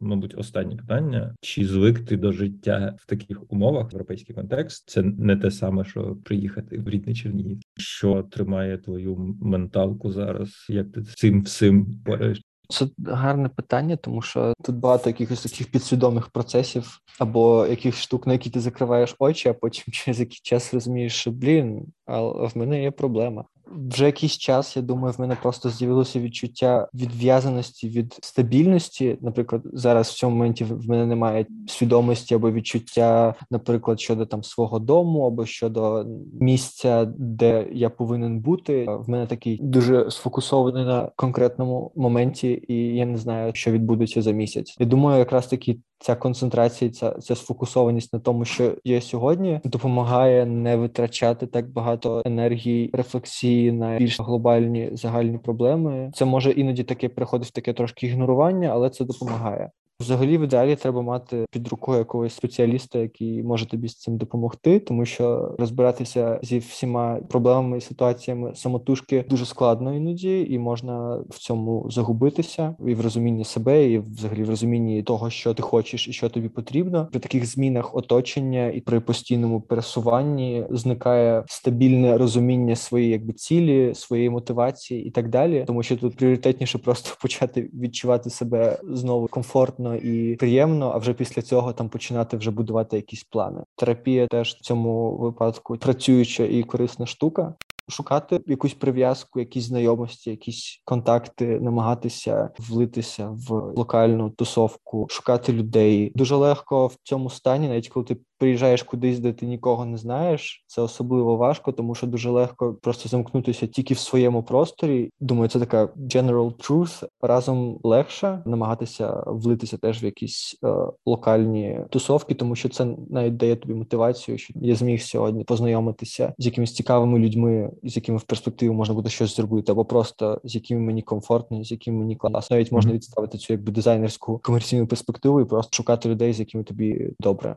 Мабуть, 0.00 0.38
останнє 0.38 0.76
питання: 0.76 1.34
чи 1.40 1.66
звик 1.66 2.00
ти 2.00 2.16
до 2.16 2.32
життя 2.32 2.96
в 2.98 3.06
таких 3.06 3.52
умовах? 3.52 3.92
Європейський 3.92 4.34
контекст 4.34 4.90
це 4.90 5.02
не 5.02 5.36
те 5.36 5.50
саме, 5.50 5.84
що 5.84 6.16
приїхати 6.24 6.78
в 6.78 6.88
рідний 6.88 7.14
Чернігів. 7.14 7.60
Що 7.76 8.22
тримає 8.22 8.78
твою 8.78 9.36
менталку 9.40 10.12
зараз? 10.12 10.66
Як 10.68 10.92
ти 10.92 11.02
цим 11.02 11.42
всім 11.42 12.00
пораєш? 12.04 12.42
Це 12.68 12.86
гарне 13.06 13.48
питання, 13.48 13.96
тому 13.96 14.22
що 14.22 14.54
тут 14.62 14.76
багато 14.76 15.10
якихось 15.10 15.42
таких 15.42 15.70
підсвідомих 15.70 16.28
процесів 16.28 17.00
або 17.18 17.66
якихось 17.66 18.00
штук, 18.00 18.26
на 18.26 18.32
які 18.32 18.50
ти 18.50 18.60
закриваєш 18.60 19.16
очі, 19.18 19.48
а 19.48 19.54
потім 19.54 19.84
через 19.92 20.20
який 20.20 20.40
час 20.42 20.74
розумієш, 20.74 21.14
що 21.14 21.30
блін, 21.30 21.86
а 22.06 22.20
в 22.20 22.52
мене 22.54 22.82
є 22.82 22.90
проблема 22.90 23.44
вже 23.72 24.06
якийсь 24.06 24.38
час, 24.38 24.76
я 24.76 24.82
думаю, 24.82 25.14
в 25.18 25.20
мене 25.20 25.36
просто 25.42 25.70
з'явилося 25.70 26.20
відчуття 26.20 26.88
відв'язаності 26.94 27.88
від 27.88 28.18
стабільності. 28.22 29.18
Наприклад, 29.20 29.62
зараз 29.64 30.08
в 30.08 30.14
цьому 30.14 30.36
моменті 30.36 30.64
в 30.64 30.88
мене 30.88 31.06
немає 31.06 31.46
свідомості 31.66 32.34
або 32.34 32.52
відчуття, 32.52 33.34
наприклад, 33.50 34.00
щодо 34.00 34.26
там 34.26 34.42
свого 34.42 34.78
дому 34.78 35.26
або 35.26 35.46
щодо 35.46 36.06
місця, 36.40 37.04
де 37.18 37.68
я 37.72 37.90
повинен 37.90 38.40
бути. 38.40 38.86
В 38.88 39.10
мене 39.10 39.26
такий 39.26 39.58
дуже 39.62 40.10
сфокусований 40.10 40.84
на 40.84 41.10
конкретному 41.16 41.92
моменті, 41.96 42.64
і 42.68 42.74
я 42.74 43.06
не 43.06 43.18
знаю, 43.18 43.54
що 43.54 43.70
відбудеться 43.70 44.22
за 44.22 44.30
місяць. 44.30 44.76
Я 44.78 44.86
думаю, 44.86 45.18
якраз 45.18 45.46
таки 45.46 45.78
ця 45.98 46.16
концентрація, 46.16 46.90
ця 46.90 47.10
ця 47.10 47.36
сфокусованість 47.36 48.12
на 48.12 48.18
тому, 48.18 48.44
що 48.44 48.76
є 48.84 49.00
сьогодні, 49.00 49.60
допомагає 49.64 50.46
не 50.46 50.76
витрачати 50.76 51.46
так 51.46 51.70
багато 51.70 52.22
енергії, 52.24 52.90
рефлексії 52.92 53.72
на 53.72 53.98
більш 53.98 54.20
глобальні 54.20 54.90
загальні 54.92 55.38
проблеми. 55.38 56.10
Це 56.14 56.24
може 56.24 56.50
іноді 56.50 56.84
таке 56.84 57.08
приходить 57.08 57.48
в 57.48 57.52
таке 57.52 57.72
трошки 57.72 58.06
ігнорування, 58.06 58.68
але 58.68 58.90
це 58.90 59.04
допомагає. 59.04 59.70
Взагалі, 60.00 60.38
в 60.38 60.40
ідеалі 60.40 60.76
треба 60.76 61.02
мати 61.02 61.46
під 61.50 61.68
рукою 61.68 61.98
якогось 61.98 62.34
спеціаліста, 62.34 62.98
який 62.98 63.42
може 63.42 63.66
тобі 63.66 63.88
з 63.88 63.94
цим 63.94 64.16
допомогти, 64.16 64.80
тому 64.80 65.04
що 65.04 65.54
розбиратися 65.58 66.40
зі 66.42 66.58
всіма 66.58 67.18
проблемами 67.28 67.78
і 67.78 67.80
ситуаціями 67.80 68.54
самотужки 68.54 69.24
дуже 69.30 69.46
складно 69.46 69.96
іноді, 69.96 70.46
і 70.50 70.58
можна 70.58 71.16
в 71.28 71.38
цьому 71.38 71.86
загубитися 71.90 72.76
і 72.86 72.94
в 72.94 73.00
розумінні 73.00 73.44
себе, 73.44 73.90
і 73.90 73.98
взагалі 73.98 74.44
в 74.44 74.50
розумінні 74.50 75.02
того, 75.02 75.30
що 75.30 75.54
ти 75.54 75.62
хочеш 75.62 76.08
і 76.08 76.12
що 76.12 76.28
тобі 76.28 76.48
потрібно. 76.48 77.08
При 77.10 77.20
таких 77.20 77.46
змінах 77.46 77.94
оточення 77.94 78.70
і 78.70 78.80
при 78.80 79.00
постійному 79.00 79.60
пересуванні 79.60 80.64
зникає 80.70 81.44
стабільне 81.48 82.18
розуміння 82.18 82.76
своєї 82.76 83.10
якби 83.10 83.32
цілі, 83.32 83.94
своєї 83.94 84.30
мотивації 84.30 85.04
і 85.04 85.10
так 85.10 85.28
далі, 85.28 85.64
тому 85.66 85.82
що 85.82 85.96
тут 85.96 86.16
пріоритетніше 86.16 86.78
просто 86.78 87.16
почати 87.22 87.70
відчувати 87.74 88.30
себе 88.30 88.78
знову 88.82 89.26
комфортно 89.26 89.85
комфортно 89.86 90.10
і 90.10 90.36
приємно, 90.36 90.92
а 90.94 90.98
вже 90.98 91.14
після 91.14 91.42
цього 91.42 91.72
там 91.72 91.88
починати 91.88 92.36
вже 92.36 92.50
будувати 92.50 92.96
якісь 92.96 93.24
плани. 93.24 93.62
Терапія 93.76 94.26
теж 94.26 94.54
в 94.54 94.60
цьому 94.60 95.16
випадку 95.16 95.76
працююча 95.76 96.44
і 96.44 96.62
корисна 96.62 97.06
штука. 97.06 97.54
Шукати 97.88 98.40
якусь 98.46 98.74
прив'язку, 98.74 99.40
якісь 99.40 99.64
знайомості, 99.64 100.30
якісь 100.30 100.82
контакти, 100.84 101.60
намагатися 101.60 102.50
влитися 102.58 103.28
в 103.28 103.50
локальну 103.50 104.30
тусовку, 104.30 105.06
шукати 105.10 105.52
людей 105.52 106.12
дуже 106.14 106.36
легко 106.36 106.86
в 106.86 106.96
цьому 107.02 107.30
стані, 107.30 107.68
навіть 107.68 107.88
коли 107.88 108.06
ти 108.06 108.16
приїжджаєш 108.38 108.82
кудись, 108.82 109.18
де 109.18 109.32
ти 109.32 109.46
нікого 109.46 109.84
не 109.84 109.96
знаєш, 109.96 110.64
це 110.66 110.82
особливо 110.82 111.36
важко, 111.36 111.72
тому 111.72 111.94
що 111.94 112.06
дуже 112.06 112.30
легко 112.30 112.74
просто 112.74 113.08
замкнутися 113.08 113.66
тільки 113.66 113.94
в 113.94 113.98
своєму 113.98 114.42
просторі. 114.42 115.10
Думаю, 115.20 115.48
це 115.48 115.60
така 115.60 115.86
general 115.86 116.68
truth. 116.68 117.06
Разом 117.20 117.78
легше 117.82 118.42
намагатися 118.46 119.22
влитися 119.26 119.76
теж 119.76 120.02
в 120.02 120.04
якісь 120.04 120.58
е, 120.64 120.68
локальні 121.06 121.80
тусовки, 121.90 122.34
тому 122.34 122.56
що 122.56 122.68
це 122.68 122.86
навіть 123.10 123.36
дає 123.36 123.56
тобі 123.56 123.74
мотивацію, 123.74 124.38
що 124.38 124.54
я 124.56 124.74
зміг 124.74 125.02
сьогодні 125.02 125.44
познайомитися 125.44 126.34
з 126.38 126.46
якимись 126.46 126.74
цікавими 126.74 127.18
людьми, 127.18 127.70
з 127.82 127.96
якими 127.96 128.18
в 128.18 128.22
перспективі 128.22 128.70
можна 128.70 128.94
буде 128.94 129.10
щось 129.10 129.36
зробити, 129.36 129.72
або 129.72 129.84
просто 129.84 130.40
з 130.44 130.54
якими 130.54 130.80
мені 130.80 131.02
комфортно, 131.02 131.64
з 131.64 131.70
якими 131.70 131.98
мені 131.98 132.16
класно. 132.16 132.56
Навіть 132.56 132.72
можна 132.72 132.92
відставити 132.92 133.38
цю 133.38 133.52
якби 133.52 133.72
дизайнерську 133.72 134.38
комерційну 134.38 134.86
перспективу 134.86 135.40
і 135.40 135.44
просто 135.44 135.76
шукати 135.76 136.08
людей, 136.08 136.32
з 136.32 136.40
якими 136.40 136.64
тобі 136.64 137.10
добре. 137.20 137.56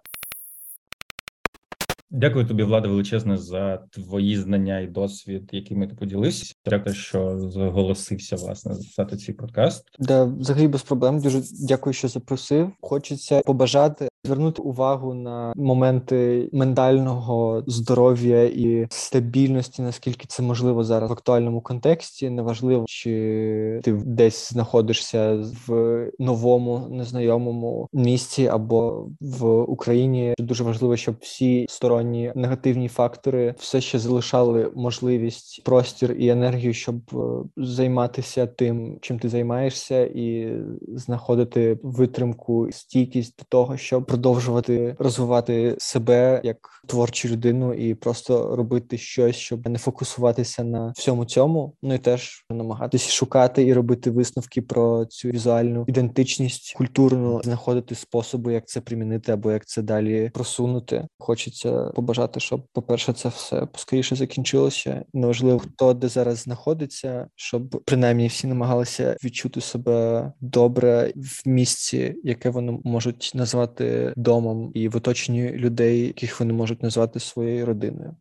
Дякую 2.11 2.47
тобі, 2.47 2.63
Влада, 2.63 2.87
величезне 2.87 3.37
за 3.37 3.77
твої 3.77 4.37
знання 4.37 4.79
і 4.79 4.87
досвід, 4.87 5.49
якими 5.51 5.87
ти 5.87 5.95
поділився. 5.95 6.53
Дякую, 6.65 6.95
що 6.95 7.39
зголосився 7.39 8.35
власне 8.35 8.73
записати 8.73 9.17
цей 9.17 9.35
подкаст. 9.35 9.85
Да, 9.99 10.23
взагалі 10.23 10.67
без 10.67 10.83
проблем. 10.83 11.19
Дуже 11.19 11.41
дякую, 11.67 11.93
що 11.93 12.07
запросив. 12.07 12.71
Хочеться 12.81 13.41
побажати 13.45 14.09
звернути 14.23 14.61
увагу 14.61 15.13
на 15.13 15.53
моменти 15.55 16.49
ментального 16.53 17.63
здоров'я 17.67 18.43
і 18.43 18.87
стабільності, 18.89 19.81
наскільки 19.81 20.25
це 20.27 20.43
можливо 20.43 20.83
зараз 20.83 21.09
в 21.09 21.13
актуальному 21.13 21.61
контексті. 21.61 22.29
Неважливо, 22.29 22.85
чи 22.87 23.81
ти 23.83 23.91
десь 24.05 24.53
знаходишся 24.53 25.43
в 25.67 26.05
новому 26.19 26.87
незнайомому 26.89 27.87
місці 27.93 28.47
або 28.47 29.07
в 29.21 29.61
Україні. 29.61 30.33
Дуже 30.39 30.63
важливо, 30.63 30.97
щоб 30.97 31.15
всі 31.21 31.65
сторонні 31.99 32.31
негативні 32.35 32.87
фактори 32.87 33.55
все 33.57 33.81
ще 33.81 33.99
залишали 33.99 34.71
можливість, 34.75 35.63
простір 35.63 36.11
і 36.11 36.27
енергію, 36.27 36.73
щоб 36.73 36.95
е, 37.13 37.17
займатися 37.57 38.47
тим, 38.47 38.97
чим 39.01 39.19
ти 39.19 39.29
займаєшся, 39.29 40.05
і 40.05 40.53
знаходити 40.87 41.79
витримку, 41.83 42.67
стійкість 42.71 43.39
до 43.39 43.45
того, 43.49 43.77
щоб 43.77 44.05
продовжувати 44.05 44.95
розвивати 44.99 45.75
себе 45.79 46.41
як 46.43 46.57
творчу 46.87 47.27
людину 47.27 47.73
і 47.73 47.95
просто 47.95 48.55
робити 48.55 48.97
щось, 48.97 49.35
щоб 49.35 49.69
не 49.69 49.79
фокусуватися 49.79 50.63
на 50.63 50.93
всьому 50.95 51.25
цьому. 51.25 51.73
Ну 51.81 51.93
і 51.93 51.97
теж 51.97 52.45
намагатися 52.49 53.11
шукати 53.11 53.63
і 53.63 53.73
робити 53.73 54.11
висновки 54.11 54.61
про 54.61 55.05
цю 55.05 55.29
візуальну 55.29 55.85
ідентичність, 55.87 56.73
культурну 56.77 57.41
знаходити 57.43 57.95
способи, 57.95 58.53
як 58.53 58.67
це 58.67 58.81
примінити 58.81 59.31
або 59.31 59.51
як 59.51 59.65
це 59.65 59.81
далі 59.81 60.31
просунути. 60.33 61.07
Хочеться 61.17 61.88
побажати, 61.95 62.39
щоб, 62.39 62.67
по 62.73 62.81
перше, 62.81 63.13
це 63.13 63.29
все 63.29 63.65
поскоріше 63.65 64.15
закінчилося. 64.15 65.05
Неважливо, 65.13 65.59
хто 65.59 65.93
де 65.93 66.07
зараз 66.07 66.37
знаходиться, 66.37 67.27
щоб 67.35 67.81
принаймні 67.85 68.27
всі 68.27 68.47
намагалися 68.47 69.17
відчути 69.23 69.61
себе 69.61 70.31
добре 70.41 71.13
в 71.15 71.49
місці, 71.49 72.15
яке 72.23 72.49
вони 72.49 72.79
можуть 72.83 73.31
назвати 73.35 74.13
домом 74.15 74.71
і 74.73 74.89
в 74.89 74.95
оточенні 74.95 75.51
людей, 75.51 76.01
яких 76.01 76.39
вони 76.39 76.53
можуть 76.53 76.83
назвати 76.83 77.19
своєю 77.19 77.65
родиною. 77.65 78.15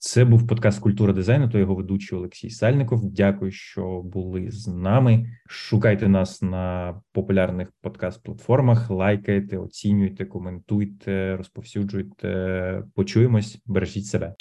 Це 0.00 0.24
був 0.24 0.46
подкаст 0.46 0.80
Культура 0.80 1.12
дизайну. 1.12 1.48
То 1.48 1.58
його 1.58 1.74
ведучий 1.74 2.18
Олексій 2.18 2.50
Сальников. 2.50 3.00
Дякую, 3.04 3.50
що 3.50 4.02
були 4.02 4.50
з 4.50 4.68
нами. 4.68 5.26
Шукайте 5.48 6.08
нас 6.08 6.42
на 6.42 7.00
популярних 7.12 7.72
подкаст-платформах, 7.82 8.90
лайкайте, 8.90 9.58
оцінюйте, 9.58 10.24
коментуйте, 10.24 11.36
розповсюджуйте. 11.36 12.82
Почуємось, 12.94 13.62
бережіть 13.66 14.06
себе. 14.06 14.34